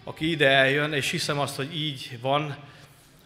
aki 0.05 0.31
ide 0.31 0.49
eljön, 0.49 0.93
és 0.93 1.11
hiszem 1.11 1.39
azt, 1.39 1.57
hogy 1.57 1.77
így 1.77 2.19
van, 2.21 2.57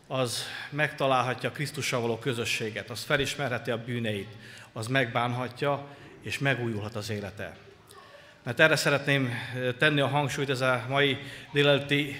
az 0.07 0.45
megtalálhatja 0.71 1.51
Krisztussal 1.51 2.01
való 2.01 2.19
közösséget, 2.19 2.91
az 2.91 3.03
felismerheti 3.03 3.71
a 3.71 3.85
bűneit, 3.85 4.29
az 4.73 4.87
megbánhatja, 4.87 5.87
és 6.23 6.38
megújulhat 6.38 6.95
az 6.95 7.11
élete. 7.11 7.57
Mert 8.43 8.61
erre 8.61 8.77
szeretném 8.77 9.33
tenni 9.79 10.01
a 10.01 10.07
hangsúlyt, 10.07 10.51
ez 10.51 10.61
a 10.61 10.85
mai 10.88 11.19
délelőtti 11.53 12.17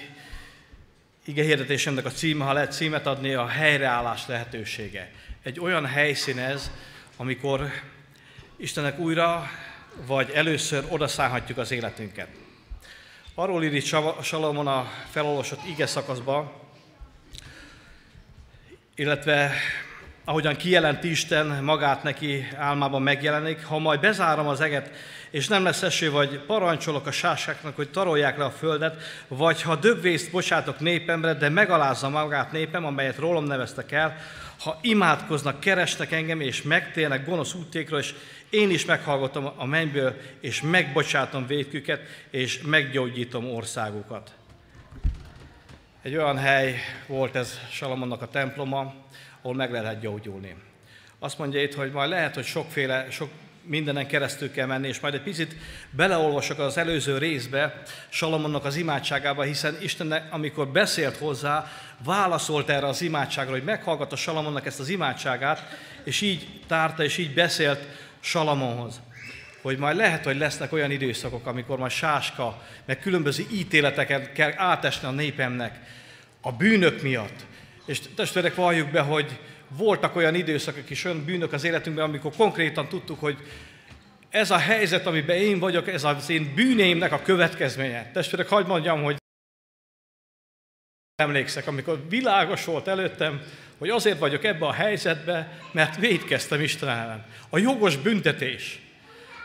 igehirdetésemnek 1.25 2.05
a 2.05 2.11
címe, 2.11 2.45
ha 2.45 2.53
lehet 2.53 2.71
címet 2.71 3.07
adni, 3.07 3.33
a 3.33 3.47
helyreállás 3.47 4.27
lehetősége. 4.27 5.11
Egy 5.43 5.59
olyan 5.59 5.85
helyszín 5.85 6.39
ez, 6.39 6.71
amikor 7.17 7.71
Istennek 8.57 8.99
újra, 8.99 9.49
vagy 10.05 10.29
először 10.29 10.85
odaszállhatjuk 10.89 11.57
az 11.57 11.71
életünket. 11.71 12.27
Arról 13.39 13.63
ír 13.63 13.73
itt 13.73 13.95
Salomon 14.21 14.67
a 14.67 14.91
felolvasott 15.09 15.59
ige 15.67 15.85
szakaszba, 15.85 16.51
illetve 18.95 19.51
ahogyan 20.25 20.55
kijelenti 20.55 21.09
Isten 21.09 21.63
magát 21.63 22.03
neki 22.03 22.47
álmában 22.57 23.01
megjelenik, 23.01 23.65
ha 23.65 23.77
majd 23.77 23.99
bezárom 23.99 24.47
az 24.47 24.61
eget, 24.61 24.91
és 25.29 25.47
nem 25.47 25.63
lesz 25.63 25.81
eső, 25.81 26.11
vagy 26.11 26.39
parancsolok 26.39 27.07
a 27.07 27.11
sásáknak, 27.11 27.75
hogy 27.75 27.89
tarolják 27.89 28.37
le 28.37 28.43
a 28.43 28.51
földet, 28.51 29.01
vagy 29.27 29.61
ha 29.61 29.75
dögvészt 29.75 30.31
bocsátok 30.31 30.79
népemre, 30.79 31.33
de 31.33 31.49
megalázza 31.49 32.09
magát 32.09 32.51
népem, 32.51 32.85
amelyet 32.85 33.17
rólam 33.17 33.43
neveztek 33.43 33.91
el, 33.91 34.17
ha 34.59 34.79
imádkoznak, 34.81 35.59
keresnek 35.59 36.11
engem, 36.11 36.41
és 36.41 36.61
megtérnek 36.61 37.25
gonosz 37.25 37.53
úttékről, 37.53 37.99
és 37.99 38.13
én 38.49 38.69
is 38.69 38.85
meghallgatom 38.85 39.51
a 39.55 39.65
mennyből, 39.65 40.15
és 40.39 40.61
megbocsátom 40.61 41.47
védküket, 41.47 42.01
és 42.29 42.61
meggyógyítom 42.61 43.45
országukat. 43.45 44.33
Egy 46.01 46.15
olyan 46.15 46.37
hely 46.37 46.75
volt 47.07 47.35
ez 47.35 47.59
Salamonnak 47.71 48.21
a 48.21 48.27
temploma, 48.27 48.93
ahol 49.41 49.55
meg 49.55 49.71
lehet 49.71 49.99
gyógyulni. 49.99 50.55
Azt 51.19 51.37
mondja 51.37 51.61
itt, 51.61 51.73
hogy 51.73 51.91
majd 51.91 52.09
lehet, 52.09 52.35
hogy 52.35 52.45
sokféle, 52.45 53.07
sok 53.11 53.29
mindenen 53.63 54.07
keresztül 54.07 54.51
kell 54.51 54.65
menni, 54.65 54.87
és 54.87 54.99
majd 54.99 55.13
egy 55.13 55.21
picit 55.21 55.55
beleolvasok 55.89 56.59
az 56.59 56.77
előző 56.77 57.17
részbe, 57.17 57.81
Salamonnak 58.09 58.65
az 58.65 58.75
imádságába, 58.75 59.41
hiszen 59.41 59.77
Isten, 59.81 60.11
amikor 60.11 60.67
beszélt 60.67 61.17
hozzá, 61.17 61.71
válaszolt 62.03 62.69
erre 62.69 62.87
az 62.87 63.01
imádságra, 63.01 63.51
hogy 63.51 63.63
meghallgatta 63.63 64.15
Salamonnak 64.15 64.65
ezt 64.65 64.79
az 64.79 64.89
imádságát, 64.89 65.77
és 66.03 66.21
így 66.21 66.47
tárta, 66.67 67.03
és 67.03 67.17
így 67.17 67.33
beszélt 67.33 67.87
Salamonhoz. 68.19 69.01
Hogy 69.61 69.77
majd 69.77 69.95
lehet, 69.95 70.23
hogy 70.23 70.37
lesznek 70.37 70.71
olyan 70.71 70.91
időszakok, 70.91 71.45
amikor 71.45 71.77
majd 71.77 71.91
sáska, 71.91 72.63
meg 72.85 72.99
különböző 72.99 73.45
ítéleteket 73.51 74.31
kell 74.33 74.53
átesni 74.55 75.07
a 75.07 75.11
népemnek 75.11 75.79
a 76.41 76.51
bűnök 76.51 77.01
miatt. 77.01 77.45
És 77.85 77.99
testvérek, 78.15 78.55
valljuk 78.55 78.89
be, 78.89 79.01
hogy 79.01 79.39
voltak 79.67 80.15
olyan 80.15 80.35
időszakok 80.35 80.89
is, 80.89 81.05
olyan 81.05 81.25
bűnök 81.25 81.53
az 81.53 81.63
életünkben, 81.63 82.05
amikor 82.05 82.31
konkrétan 82.35 82.87
tudtuk, 82.87 83.19
hogy 83.19 83.37
ez 84.29 84.51
a 84.51 84.57
helyzet, 84.57 85.05
amiben 85.05 85.35
én 85.35 85.59
vagyok, 85.59 85.87
ez 85.87 86.03
az 86.03 86.29
én 86.29 86.53
bűnéimnek 86.55 87.11
a 87.11 87.21
következménye. 87.21 88.11
Testvérek, 88.11 88.47
hagyd 88.47 88.67
mondjam, 88.67 89.03
hogy 89.03 89.17
emlékszek, 91.15 91.67
amikor 91.67 92.05
világos 92.09 92.65
volt 92.65 92.87
előttem, 92.87 93.41
hogy 93.79 93.89
azért 93.89 94.19
vagyok 94.19 94.43
ebbe 94.43 94.65
a 94.65 94.73
helyzetbe, 94.73 95.59
mert 95.71 95.95
védkeztem 95.95 96.61
Isten 96.61 96.89
ellen. 96.89 97.25
A 97.49 97.57
jogos 97.57 97.97
büntetés. 97.97 98.79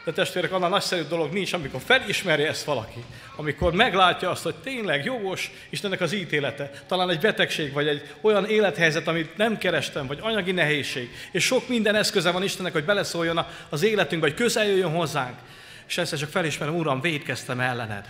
De 0.05 0.13
testvérek, 0.13 0.53
annál 0.53 0.69
nagyszerű 0.69 1.03
dolog 1.03 1.33
nincs, 1.33 1.53
amikor 1.53 1.81
felismeri 1.85 2.43
ezt 2.43 2.65
valaki, 2.65 3.05
amikor 3.37 3.73
meglátja 3.73 4.31
azt, 4.31 4.43
hogy 4.43 4.55
tényleg 4.55 5.05
jogos 5.05 5.51
Istennek 5.71 6.01
az 6.01 6.13
ítélete, 6.13 6.71
talán 6.87 7.11
egy 7.11 7.21
betegség, 7.21 7.73
vagy 7.73 7.87
egy 7.87 8.15
olyan 8.21 8.47
élethelyzet, 8.47 9.09
amit 9.09 9.37
nem 9.37 9.59
kerestem, 9.59 10.07
vagy 10.07 10.19
anyagi 10.23 10.53
nehézség, 10.53 11.11
és 11.33 11.45
sok 11.45 11.69
minden 11.69 11.95
eszköze 11.95 12.31
van 12.31 12.43
Istennek, 12.43 12.73
hogy 12.73 12.85
beleszóljon 12.85 13.47
az 13.69 13.83
életünkbe, 13.83 14.27
hogy 14.27 14.37
közel 14.37 14.67
jöjjön 14.67 14.91
hozzánk. 14.91 15.39
És 15.87 15.99
ezt 15.99 16.19
csak 16.19 16.31
felismerem, 16.31 16.77
Uram, 16.77 17.01
védkeztem 17.01 17.61
ellened. 17.61 18.05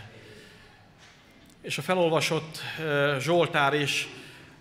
És 1.62 1.78
a 1.78 1.82
felolvasott 1.82 2.58
Zsoltár 3.20 3.74
is 3.74 4.08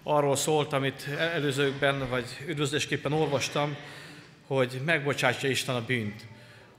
arról 0.04 0.36
szólt, 0.36 0.74
amit 0.74 1.08
előzőkben, 1.34 2.10
vagy 2.10 2.26
üdvözlésképpen 2.48 3.14
olvastam, 3.14 3.76
hogy 4.48 4.82
megbocsátja 4.86 5.50
Isten 5.50 5.76
a 5.76 5.86
bűnt 5.86 6.26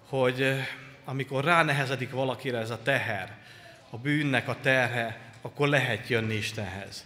hogy 0.09 0.43
eh, 0.43 0.67
amikor 1.05 1.45
ránehezedik 1.45 2.11
valakire 2.11 2.59
ez 2.59 2.71
a 2.71 2.83
teher, 2.83 3.37
a 3.91 3.97
bűnnek 3.97 4.49
a 4.49 4.57
terhe, 4.63 5.19
akkor 5.43 5.69
lehet 5.69 6.09
jönni 6.09 6.35
Istenhez. 6.35 7.05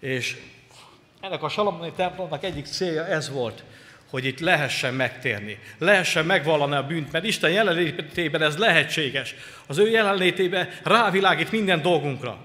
És 0.00 0.36
ennek 1.20 1.42
a 1.42 1.48
Salamoni 1.48 1.92
templomnak 1.96 2.44
egyik 2.44 2.66
célja 2.66 3.06
ez 3.06 3.30
volt, 3.30 3.64
hogy 4.10 4.24
itt 4.24 4.40
lehessen 4.40 4.94
megtérni, 4.94 5.58
lehessen 5.78 6.26
megvallani 6.26 6.74
a 6.74 6.86
bűnt, 6.86 7.12
mert 7.12 7.24
Isten 7.24 7.50
jelenlétében 7.50 8.42
ez 8.42 8.56
lehetséges. 8.56 9.34
Az 9.66 9.78
ő 9.78 9.90
jelenlétében 9.90 10.68
rávilágít 10.82 11.50
minden 11.50 11.82
dolgunkra. 11.82 12.44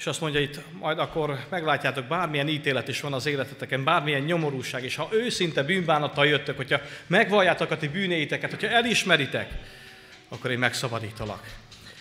És 0.00 0.06
azt 0.06 0.20
mondja 0.20 0.40
itt, 0.40 0.60
majd 0.72 0.98
akkor 0.98 1.38
meglátjátok, 1.48 2.04
bármilyen 2.04 2.48
ítélet 2.48 2.88
is 2.88 3.00
van 3.00 3.12
az 3.12 3.26
életeteken, 3.26 3.84
bármilyen 3.84 4.22
nyomorúság, 4.22 4.84
és 4.84 4.96
ha 4.96 5.08
őszinte 5.12 5.62
bűnbánattal 5.62 6.26
jöttök, 6.26 6.56
hogyha 6.56 6.80
megvalljátok 7.06 7.70
a 7.70 7.76
ti 7.76 7.88
bűnéiteket, 7.88 8.50
hogyha 8.50 8.68
elismeritek, 8.68 9.50
akkor 10.28 10.50
én 10.50 10.58
megszabadítalak. 10.58 11.54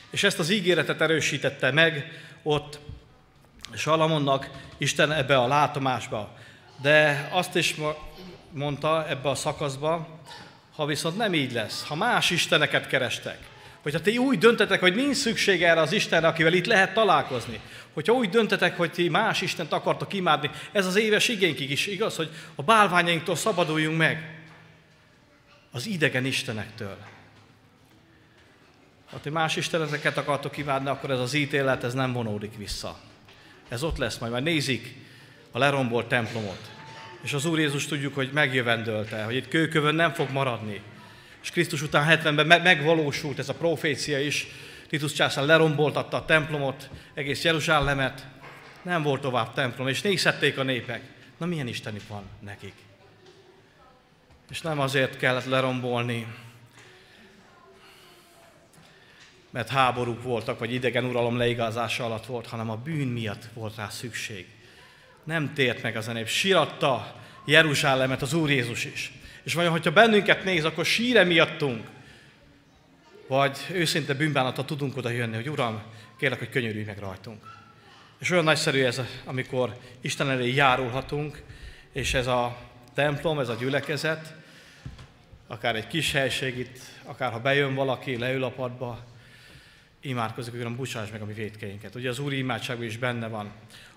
És 0.10 0.24
ezt 0.24 0.40
az 0.40 0.50
ígéretet 0.50 1.02
erősítette 1.02 1.72
meg 1.72 2.12
ott 2.44 2.80
Salamonnak 3.76 4.50
Isten 4.78 5.12
ebbe 5.12 5.38
a 5.38 5.48
látomásba. 5.48 6.38
De 6.82 7.28
azt 7.32 7.56
is 7.56 7.76
mondta 8.52 9.10
ebbe 9.10 9.30
a 9.30 9.36
szakaszba, 9.36 10.20
ha 10.76 10.86
viszont 10.86 11.18
nem 11.18 11.34
így 11.34 11.52
lesz, 11.52 11.84
ha 11.88 11.96
más 11.96 12.30
isteneket 12.30 12.88
kerestek, 12.88 13.38
hogyha 13.82 14.02
ti 14.02 14.18
úgy 14.18 14.38
döntetek, 14.38 14.80
hogy 14.80 14.96
nincs 14.96 15.16
szükség 15.16 15.64
erre 15.64 15.82
az 15.82 15.92
Istenre, 15.92 16.28
akivel 16.28 16.54
itt 16.54 16.66
lehet 16.66 16.94
találkozni, 16.94 17.60
hogyha 18.00 18.14
úgy 18.14 18.30
döntetek, 18.30 18.78
hogy 18.78 18.92
ti 18.92 19.10
más 19.10 19.42
Istent 19.42 19.72
akartok 19.72 20.14
imádni, 20.14 20.50
ez 20.72 20.86
az 20.86 20.96
éves 20.96 21.28
igénykig 21.28 21.72
is 21.72 21.88
igaz, 21.88 22.16
hogy 22.16 22.30
a 22.56 22.64
bálványainktól 22.64 23.36
szabaduljunk 23.36 23.98
meg. 23.98 24.42
Az 25.72 25.88
idegen 25.88 26.26
Istenektől. 26.26 26.98
Ha 29.12 29.20
ti 29.20 29.30
más 29.30 29.56
isteneteket 29.56 30.18
akartok 30.18 30.58
imádni, 30.58 30.90
akkor 30.90 31.12
ez 31.12 31.20
az 31.20 31.34
ítélet, 31.34 31.84
ez 31.84 31.94
nem 31.94 32.14
vonódik 32.14 32.58
vissza. 32.58 33.00
Ez 33.68 33.84
ott 33.84 33.98
lesz 33.98 34.18
majd, 34.18 34.32
majd 34.32 34.44
nézik 34.44 34.96
a 35.52 35.58
lerombolt 35.58 36.08
templomot. 36.08 36.70
És 37.22 37.34
az 37.34 37.46
Úr 37.46 37.60
Jézus 37.60 37.86
tudjuk, 37.86 38.16
hogy 38.16 38.30
megjövendölte, 38.34 39.24
hogy 39.24 39.36
itt 39.36 39.48
kőkövön 39.48 39.96
nem 39.96 40.14
fog 40.14 40.30
maradni. 40.32 40.82
És 41.42 41.52
Krisztus 41.52 41.82
után 41.82 42.20
70-ben 42.22 42.62
megvalósult 42.62 43.40
ez 43.40 43.50
a 43.50 43.54
profécia 43.54 44.20
is, 44.20 44.48
Titus 44.90 45.14
császár 45.14 45.46
leromboltatta 45.46 46.18
a 46.18 46.26
templomot, 46.26 46.90
egész 47.14 47.44
Jeruzsálemet, 47.44 48.28
nem 48.82 49.04
volt 49.04 49.22
tovább 49.22 49.54
templom, 49.54 49.88
és 49.88 50.02
nézhették 50.02 50.58
a 50.58 50.64
népek. 50.64 51.02
Na 51.38 51.46
milyen 51.46 51.68
istenük 51.68 52.08
van 52.08 52.24
nekik? 52.40 52.74
És 54.50 54.62
nem 54.62 54.80
azért 54.80 55.18
kellett 55.18 55.46
lerombolni, 55.46 56.28
mert 59.50 59.70
háborúk 59.70 60.24
voltak, 60.24 60.60
vagy 60.60 60.74
idegen 60.74 61.06
uralom 61.06 61.38
leigázása 61.38 62.06
alatt 62.06 62.26
volt, 62.26 62.48
hanem 62.48 62.70
a 62.70 62.76
bűn 62.76 63.08
miatt 63.08 63.48
volt 63.54 63.76
rá 63.76 63.90
szükség. 63.90 64.48
Nem 65.24 65.54
tért 65.54 65.82
meg 65.82 65.96
az 65.96 66.08
a 66.08 66.12
nép. 66.12 66.28
Siratta 66.28 67.16
Jeruzsálemet 67.46 68.22
az 68.22 68.34
Úr 68.34 68.50
Jézus 68.50 68.86
is. 68.86 69.12
És 69.44 69.54
vajon, 69.54 69.72
hogyha 69.72 69.92
bennünket 69.92 70.44
néz, 70.44 70.66
akkor 70.66 70.86
síre 70.86 71.24
miattunk 71.24 71.88
vagy 73.30 73.58
őszinte 73.72 74.14
bűnbánata 74.14 74.66
tudunk 74.66 74.98
oda 74.98 75.10
jönni, 75.10 75.36
hogy 75.36 75.50
Uram, 75.50 75.82
kérlek, 76.18 76.40
hogy 76.40 76.50
könyörülj 76.50 76.84
meg 76.84 76.98
rajtunk. 76.98 77.58
És 78.20 78.32
olyan 78.32 78.44
nagyszerű 78.44 78.84
ez, 78.84 79.02
amikor 79.26 79.78
Isten 80.02 80.30
elé 80.30 80.54
járulhatunk, 80.54 81.44
és 81.92 82.14
ez 82.14 82.28
a 82.28 82.58
templom, 82.94 83.40
ez 83.40 83.50
a 83.50 83.56
gyülekezet, 83.56 84.34
akár 85.48 85.76
egy 85.76 85.88
kis 85.88 86.12
helység 86.12 86.58
itt, 86.58 86.80
akár 87.04 87.32
ha 87.32 87.40
bejön 87.40 87.76
valaki, 87.76 88.18
leül 88.18 88.44
a 88.44 88.52
padba, 88.52 89.06
imádkozik, 90.02 90.54
Uram, 90.54 90.76
bocsáss 90.76 91.10
meg 91.12 91.22
a 91.22 91.26
mi 91.26 91.34
védkeinket. 91.34 91.96
Ugye 91.96 92.10
az 92.10 92.20
Úri 92.20 92.38
imádságban 92.38 92.86
is 92.86 92.98
benne 92.98 93.28
van, 93.28 93.52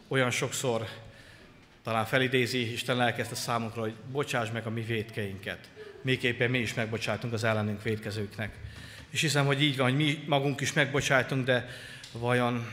olyan 0.09 0.31
sokszor 0.31 0.89
talán 1.83 2.05
felidézi 2.05 2.73
Isten 2.73 2.97
lelke 2.97 3.23
ezt 3.23 3.33
a 3.33 3.35
számunkra, 3.35 3.81
hogy 3.81 3.95
bocsáss 4.11 4.51
meg 4.51 4.67
a 4.67 4.71
mi 4.71 4.83
védkeinket. 4.83 5.69
Miképpen 6.03 6.51
mi 6.51 6.59
is 6.59 6.75
megbocsátunk 6.75 7.33
az 7.33 7.45
ellenünk 7.45 7.83
védkezőknek. 7.83 8.59
És 9.13 9.21
hiszem, 9.21 9.47
hogy 9.47 9.63
így 9.63 9.77
van, 9.77 9.89
hogy 9.89 9.97
mi 9.97 10.25
magunk 10.27 10.61
is 10.61 10.73
megbocsájtunk, 10.73 11.45
de 11.45 11.69
vajon 12.13 12.73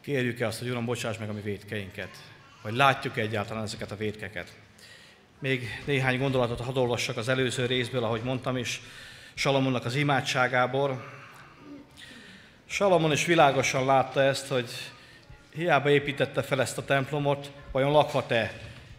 kérjük-e 0.00 0.46
azt, 0.46 0.58
hogy 0.58 0.68
Uram, 0.68 0.84
bocsáss 0.84 1.18
meg 1.18 1.28
a 1.28 1.32
mi 1.32 1.40
védkeinket? 1.40 2.08
Vagy 2.62 2.74
látjuk-e 2.74 3.20
egyáltalán 3.20 3.62
ezeket 3.62 3.90
a 3.90 3.96
védkeket? 3.96 4.52
Még 5.38 5.82
néhány 5.84 6.18
gondolatot 6.18 6.60
hadd 6.60 6.76
olvassak 6.76 7.16
az 7.16 7.28
előző 7.28 7.66
részből, 7.66 8.04
ahogy 8.04 8.22
mondtam 8.22 8.56
is, 8.56 8.80
Salamonnak 9.34 9.84
az 9.84 9.94
imádságából. 9.94 11.04
Salamon 12.66 13.12
is 13.12 13.24
világosan 13.24 13.84
látta 13.84 14.22
ezt, 14.22 14.46
hogy 14.46 14.70
hiába 15.54 15.90
építette 15.90 16.42
fel 16.42 16.60
ezt 16.60 16.78
a 16.78 16.84
templomot, 16.84 17.50
vajon 17.72 17.92
lakhat-e 17.92 18.52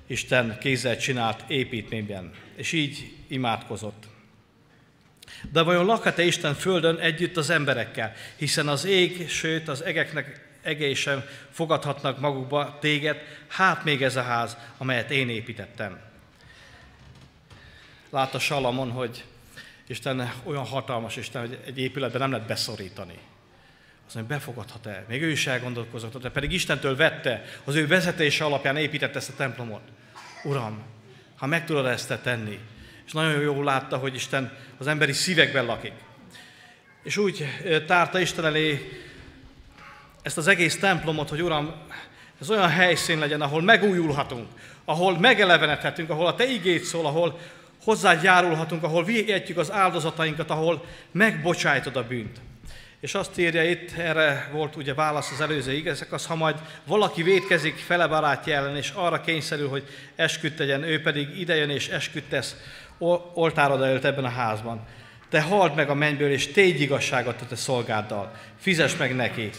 Isten 0.08 0.58
kézzel 0.60 0.98
csinált 0.98 1.44
építményben. 1.48 2.34
És 2.56 2.72
így 2.72 3.12
imádkozott. 3.28 4.15
De 5.52 5.62
vajon 5.62 5.86
lakhat-e 5.86 6.24
Isten 6.24 6.54
földön 6.54 6.98
együtt 6.98 7.38
az 7.38 7.50
emberekkel? 7.50 8.14
Hiszen 8.36 8.68
az 8.68 8.86
ég, 8.86 9.30
sőt 9.30 9.68
az 9.68 9.84
egeknek 9.84 10.46
egei 10.62 10.94
sem 10.94 11.24
fogadhatnak 11.52 12.20
magukba 12.20 12.78
téged, 12.80 13.18
hát 13.48 13.84
még 13.84 14.02
ez 14.02 14.16
a 14.16 14.22
ház, 14.22 14.58
amelyet 14.78 15.12
én 15.12 15.30
építettem. 15.30 16.00
Látta 18.10 18.40
Salamon, 18.40 18.92
hogy 18.92 19.24
Isten 19.88 20.32
olyan 20.44 20.66
hatalmas 20.66 21.16
Isten, 21.16 21.42
hogy 21.42 21.60
egy 21.66 21.80
épületben 21.80 22.22
nem 22.22 22.32
lehet 22.32 22.48
beszorítani. 22.48 23.18
Azt 24.06 24.16
mondja, 24.16 24.36
befogadhat-e? 24.36 25.06
Még 25.08 25.22
ő 25.22 25.30
is 25.30 25.48
elgondolkozott, 25.48 26.22
de 26.22 26.30
pedig 26.30 26.52
Istentől 26.52 26.96
vette, 26.96 27.44
az 27.64 27.76
ő 27.76 27.88
vezetése 27.88 28.46
alapján 28.46 28.78
építette 28.78 29.18
ezt 29.18 29.30
a 29.30 29.36
templomot. 29.36 29.82
Uram, 30.44 30.84
ha 31.36 31.46
meg 31.46 31.66
tudod 31.66 31.86
ezt 31.86 32.08
te 32.08 32.18
tenni, 32.18 32.60
és 33.06 33.12
nagyon 33.12 33.42
jól 33.42 33.64
látta, 33.64 33.98
hogy 33.98 34.16
Isten 34.16 34.58
az 34.78 34.88
emberi 34.88 35.14
szívekben 35.14 35.66
lakik. 35.66 35.94
És 37.04 37.18
úgy 37.18 37.46
tárta 37.88 38.20
Isten 38.20 38.46
elé 38.46 38.92
ezt 40.22 40.38
az 40.38 40.48
egész 40.48 40.80
templomot, 40.80 41.30
hogy 41.30 41.42
Uram, 41.42 41.74
ez 42.42 42.50
olyan 42.50 42.70
helyszín 42.70 43.20
legyen, 43.20 43.42
ahol 43.42 43.62
megújulhatunk, 43.62 44.48
ahol 44.86 45.20
megelevenedhetünk, 45.20 46.10
ahol 46.10 46.28
a 46.28 46.36
Te 46.36 46.48
igét 46.48 46.84
szól, 46.84 47.06
ahol 47.06 47.40
hozzájárulhatunk, 47.84 48.84
ahol 48.84 49.04
vihetjük 49.04 49.58
az 49.58 49.72
áldozatainkat, 49.72 50.50
ahol 50.50 50.86
megbocsájtod 51.12 51.96
a 51.96 52.08
bűnt. 52.08 52.38
És 53.00 53.14
azt 53.14 53.38
írja 53.38 53.70
itt, 53.70 53.98
erre 53.98 54.50
volt 54.52 54.76
ugye 54.76 54.94
válasz 54.94 55.32
az 55.32 55.42
előző 55.42 55.74
igazak, 55.74 56.12
az, 56.12 56.26
ha 56.26 56.36
majd 56.36 56.56
valaki 56.86 57.24
védkezik 57.24 57.76
fele 57.76 58.08
barátja 58.08 58.56
ellen, 58.56 58.76
és 58.78 58.92
arra 58.96 59.22
kényszerül, 59.22 59.70
hogy 59.70 59.84
esküdt 60.16 60.56
tegyen, 60.56 60.84
ő 60.84 61.02
pedig 61.02 61.40
idejön 61.40 61.70
és 61.70 61.88
esküdt 61.88 62.30
tesz 62.30 62.56
oltárod 63.34 63.82
előtt 63.82 64.04
ebben 64.04 64.26
a 64.26 64.30
házban. 64.30 64.86
Te 65.30 65.42
halld 65.42 65.76
meg 65.76 65.90
a 65.90 65.94
mennyből, 65.94 66.32
és 66.32 66.52
tégy 66.52 66.82
igazságot 66.82 67.42
a 67.42 67.46
te 67.46 67.56
szolgáddal. 67.56 68.32
Fizes 68.60 68.98
meg 68.98 69.16
neki, 69.16 69.50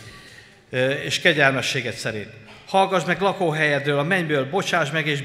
és 1.04 1.20
kegyelmességet 1.20 1.96
szerint. 1.96 2.30
Hallgass 2.66 3.04
meg 3.04 3.20
lakóhelyedről, 3.20 3.98
a 3.98 4.02
mennyből, 4.02 4.50
bocsáss 4.50 4.90
meg, 4.90 5.06
és 5.06 5.22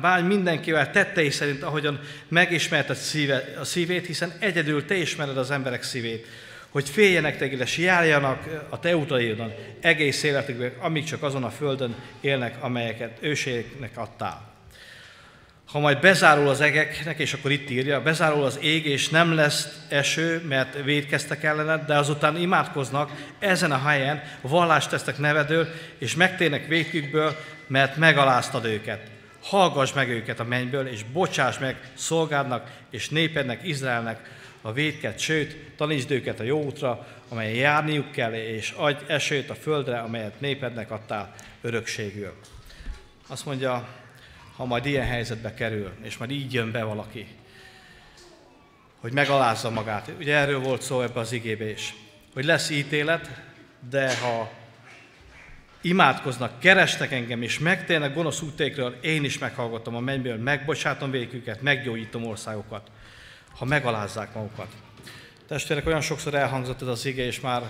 bánj 0.00 0.26
mindenkivel 0.26 0.90
tettei 0.90 1.30
szerint, 1.30 1.62
ahogyan 1.62 2.00
megismerted 2.28 2.96
szíve, 2.96 3.44
a 3.60 3.64
szívét, 3.64 4.06
hiszen 4.06 4.32
egyedül 4.38 4.84
te 4.84 4.94
ismered 4.94 5.36
az 5.36 5.50
emberek 5.50 5.82
szívét 5.82 6.26
hogy 6.76 6.88
féljenek 6.88 7.36
téged, 7.36 7.60
és 7.60 7.78
járjanak 7.78 8.66
a 8.68 8.78
te 8.78 8.96
utaidon 8.96 9.52
egész 9.80 10.22
életükben, 10.22 10.72
amíg 10.78 11.04
csak 11.04 11.22
azon 11.22 11.44
a 11.44 11.50
földön 11.50 11.94
élnek, 12.20 12.56
amelyeket 12.60 13.18
őségnek 13.20 13.98
adtál. 13.98 14.55
Ha 15.76 15.82
majd 15.82 16.00
bezárul 16.00 16.48
az 16.48 16.60
egeknek, 16.60 17.18
és 17.18 17.32
akkor 17.32 17.50
itt 17.50 17.70
írja, 17.70 18.02
bezárul 18.02 18.44
az 18.44 18.58
ég, 18.62 18.86
és 18.86 19.08
nem 19.08 19.34
lesz 19.34 19.78
eső, 19.88 20.42
mert 20.48 20.82
védkeztek 20.84 21.44
ellened, 21.44 21.86
de 21.86 21.98
azután 21.98 22.36
imádkoznak 22.36 23.10
ezen 23.38 23.72
a 23.72 23.78
helyen, 23.78 24.22
vallást 24.40 24.90
tesztek 24.90 25.18
nevedől, 25.18 25.68
és 25.98 26.14
megtérnek 26.14 26.66
védkükből, 26.66 27.36
mert 27.66 27.96
megaláztad 27.96 28.64
őket. 28.64 29.10
Hallgass 29.42 29.92
meg 29.92 30.08
őket 30.08 30.40
a 30.40 30.44
mennyből, 30.44 30.86
és 30.86 31.02
bocsáss 31.02 31.58
meg 31.58 31.76
szolgádnak 31.94 32.70
és 32.90 33.08
népednek, 33.08 33.60
Izraelnek, 33.62 34.30
a 34.60 34.72
védket, 34.72 35.18
sőt, 35.18 35.56
tanítsd 35.76 36.10
őket 36.10 36.40
a 36.40 36.44
jó 36.44 36.62
útra, 36.62 37.06
amelyen 37.28 37.54
járniuk 37.54 38.12
kell, 38.12 38.32
és 38.32 38.72
adj 38.76 39.04
esőt 39.06 39.50
a 39.50 39.54
földre, 39.54 39.98
amelyet 39.98 40.40
népednek 40.40 40.90
adtál 40.90 41.34
örökségül. 41.60 42.32
Azt 43.28 43.46
mondja, 43.46 43.88
ha 44.56 44.64
majd 44.64 44.86
ilyen 44.86 45.06
helyzetbe 45.06 45.54
kerül, 45.54 45.92
és 46.02 46.16
majd 46.16 46.30
így 46.30 46.52
jön 46.52 46.70
be 46.70 46.82
valaki, 46.82 47.26
hogy 49.00 49.12
megalázza 49.12 49.70
magát. 49.70 50.10
Ugye 50.18 50.34
erről 50.34 50.60
volt 50.60 50.82
szó 50.82 51.02
ebbe 51.02 51.20
az 51.20 51.32
igébe 51.32 51.70
is, 51.70 51.94
hogy 52.34 52.44
lesz 52.44 52.70
ítélet, 52.70 53.30
de 53.90 54.18
ha 54.18 54.50
imádkoznak, 55.80 56.60
kerestek 56.60 57.12
engem, 57.12 57.42
és 57.42 57.58
megtérnek 57.58 58.14
gonosz 58.14 58.40
útékről, 58.40 58.98
én 59.00 59.24
is 59.24 59.38
meghallgatom 59.38 59.96
a 59.96 60.00
mennyből, 60.00 60.36
megbocsátom 60.36 61.10
végüket, 61.10 61.62
meggyógyítom 61.62 62.26
országokat 62.26 62.90
ha 63.58 63.64
megalázzák 63.64 64.34
magukat. 64.34 64.68
Testvérek, 65.46 65.86
olyan 65.86 66.00
sokszor 66.00 66.34
elhangzott 66.34 66.82
ez 66.82 66.88
az 66.88 67.06
ige, 67.06 67.24
és 67.24 67.40
már 67.40 67.62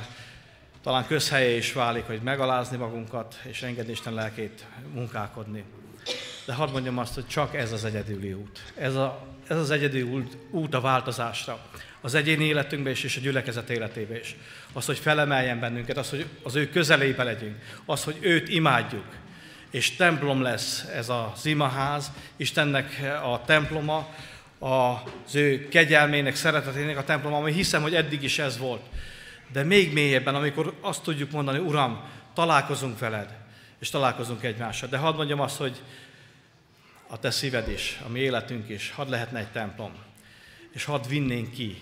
talán 0.83 1.07
közhelye 1.07 1.57
is 1.57 1.73
válik, 1.73 2.05
hogy 2.05 2.21
megalázni 2.23 2.77
magunkat, 2.77 3.41
és 3.43 3.63
engedni 3.63 3.93
Isten 3.93 4.15
lelkét 4.15 4.67
munkálkodni. 4.93 5.65
De 6.47 6.55
hadd 6.55 6.71
mondjam 6.71 6.99
azt, 6.99 7.15
hogy 7.15 7.27
csak 7.27 7.55
ez 7.55 7.73
az 7.73 7.85
egyedüli 7.85 8.33
út. 8.33 8.73
Ez, 8.77 8.95
a, 8.95 9.27
ez 9.49 9.57
az 9.57 9.71
egyedüli 9.71 10.03
út, 10.03 10.37
út 10.51 10.75
a 10.75 10.81
változásra. 10.81 11.59
Az 12.01 12.15
egyéni 12.15 12.45
életünkben 12.45 12.93
is, 12.93 13.05
és 13.05 13.17
a 13.17 13.21
gyülekezet 13.21 13.71
életébe 13.71 14.19
is. 14.19 14.37
Az, 14.73 14.87
hogy 14.87 14.99
felemeljen 14.99 15.61
bennünket, 15.61 15.97
az, 15.97 16.11
hogy 16.11 16.27
az 16.43 16.55
ő 16.55 16.69
közelébe 16.69 17.23
legyünk. 17.23 17.57
Az, 17.85 18.05
hogy 18.05 18.17
őt 18.21 18.49
imádjuk. 18.49 19.05
És 19.71 19.97
templom 19.97 20.43
lesz 20.43 20.85
ez 20.95 21.09
az 21.09 21.47
imaház, 21.47 22.13
Istennek 22.37 23.01
a 23.23 23.43
temploma, 23.45 24.15
az 24.59 25.35
ő 25.35 25.69
kegyelmének, 25.69 26.35
szeretetének 26.35 26.99
a 26.99 27.05
templom, 27.05 27.35
ami 27.35 27.53
hiszem, 27.53 27.83
hogy 27.83 27.95
eddig 27.95 28.23
is 28.23 28.39
ez 28.39 28.59
volt. 28.59 28.83
De 29.53 29.63
még 29.63 29.93
mélyebben, 29.93 30.35
amikor 30.35 30.75
azt 30.81 31.03
tudjuk 31.03 31.31
mondani, 31.31 31.59
Uram, 31.59 32.01
találkozunk 32.35 32.99
veled, 32.99 33.35
és 33.79 33.91
találkozunk 33.91 34.43
egymással. 34.43 34.89
De 34.89 34.97
hadd 34.97 35.17
mondjam 35.17 35.41
azt, 35.41 35.57
hogy 35.57 35.83
a 37.09 37.19
te 37.19 37.31
szíved 37.31 37.69
is, 37.69 38.01
a 38.07 38.09
mi 38.09 38.19
életünk 38.19 38.69
is, 38.69 38.91
hadd 38.91 39.11
lehetne 39.11 39.39
egy 39.39 39.51
templom, 39.51 39.93
és 40.73 40.85
hadd 40.85 41.09
vinnénk 41.09 41.51
ki. 41.51 41.79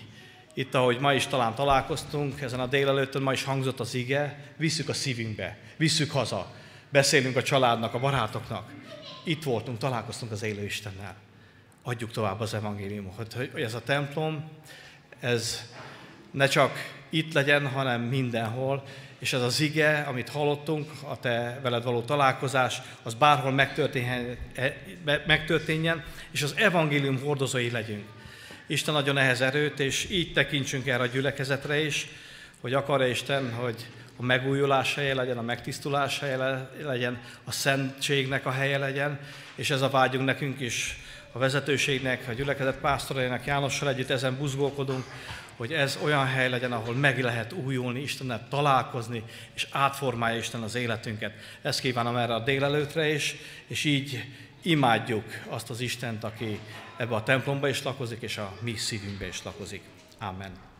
Itt, 0.53 0.73
ahogy 0.73 0.99
ma 0.99 1.13
is 1.13 1.27
talán 1.27 1.55
találkoztunk, 1.55 2.41
ezen 2.41 2.59
a 2.59 2.67
délelőttön 2.67 3.21
ma 3.21 3.33
is 3.33 3.43
hangzott 3.43 3.79
az 3.79 3.93
ige, 3.93 4.53
visszük 4.57 4.89
a 4.89 4.93
szívünkbe, 4.93 5.57
visszük 5.77 6.11
haza, 6.11 6.53
beszélünk 6.89 7.35
a 7.35 7.43
családnak, 7.43 7.93
a 7.93 7.99
barátoknak. 7.99 8.71
Itt 9.23 9.43
voltunk, 9.43 9.77
találkoztunk 9.77 10.31
az 10.31 10.43
élő 10.43 10.63
Istennel. 10.63 11.15
Adjuk 11.83 12.11
tovább 12.11 12.39
az 12.39 12.53
evangéliumot, 12.53 13.33
hogy 13.33 13.61
ez 13.61 13.73
a 13.73 13.81
templom, 13.81 14.49
ez 15.19 15.71
ne 16.31 16.47
csak 16.47 16.71
itt 17.09 17.33
legyen, 17.33 17.67
hanem 17.67 18.01
mindenhol, 18.01 18.83
és 19.25 19.33
ez 19.33 19.41
az 19.41 19.59
ige, 19.59 20.05
amit 20.07 20.29
hallottunk, 20.29 20.91
a 21.01 21.19
te 21.19 21.59
veled 21.61 21.83
való 21.83 22.01
találkozás, 22.01 22.81
az 23.03 23.13
bárhol 23.13 23.51
megtörténjen, 23.51 24.37
megtörténjen 25.25 26.03
és 26.31 26.41
az 26.41 26.53
evangélium 26.57 27.19
hordozói 27.19 27.71
legyünk. 27.71 28.05
Isten 28.67 28.95
adjon 28.95 29.17
ehhez 29.17 29.41
erőt, 29.41 29.79
és 29.79 30.09
így 30.09 30.33
tekintsünk 30.33 30.87
erre 30.87 31.03
a 31.03 31.05
gyülekezetre 31.05 31.79
is, 31.79 32.07
hogy 32.61 32.73
akar-e 32.73 33.07
Isten, 33.07 33.53
hogy 33.53 33.85
a 34.17 34.23
megújulás 34.23 34.95
helye 34.95 35.13
legyen, 35.13 35.37
a 35.37 35.41
megtisztulás 35.41 36.19
helye 36.19 36.69
legyen, 36.81 37.21
a 37.43 37.51
szentségnek 37.51 38.45
a 38.45 38.51
helye 38.51 38.77
legyen, 38.77 39.19
és 39.55 39.69
ez 39.69 39.81
a 39.81 39.89
vágyunk 39.89 40.25
nekünk 40.25 40.59
is, 40.59 40.97
a 41.31 41.39
vezetőségnek, 41.39 42.27
a 42.27 42.33
gyülekezet 42.33 42.77
pásztorainak, 42.77 43.45
Jánossal 43.45 43.89
együtt 43.89 44.09
ezen 44.09 44.37
buzgolkodunk, 44.37 45.05
hogy 45.55 45.73
ez 45.73 45.99
olyan 46.03 46.27
hely 46.27 46.49
legyen, 46.49 46.71
ahol 46.71 46.95
meg 46.95 47.19
lehet 47.19 47.53
újulni, 47.53 48.01
Istennel 48.01 48.47
találkozni, 48.49 49.23
és 49.53 49.67
átformálja 49.71 50.37
Isten 50.37 50.61
az 50.61 50.75
életünket. 50.75 51.33
Ezt 51.61 51.79
kívánom 51.79 52.15
erre 52.15 52.33
a 52.33 52.43
délelőtre 52.43 53.09
is, 53.09 53.35
és 53.67 53.83
így 53.83 54.23
imádjuk 54.61 55.25
azt 55.47 55.69
az 55.69 55.79
Istent, 55.79 56.23
aki 56.23 56.59
ebbe 56.97 57.15
a 57.15 57.23
templomba 57.23 57.67
is 57.67 57.83
lakozik, 57.83 58.21
és 58.21 58.37
a 58.37 58.53
mi 58.61 58.75
szívünkbe 58.75 59.27
is 59.27 59.43
lakozik. 59.43 59.81
Amen. 60.19 60.74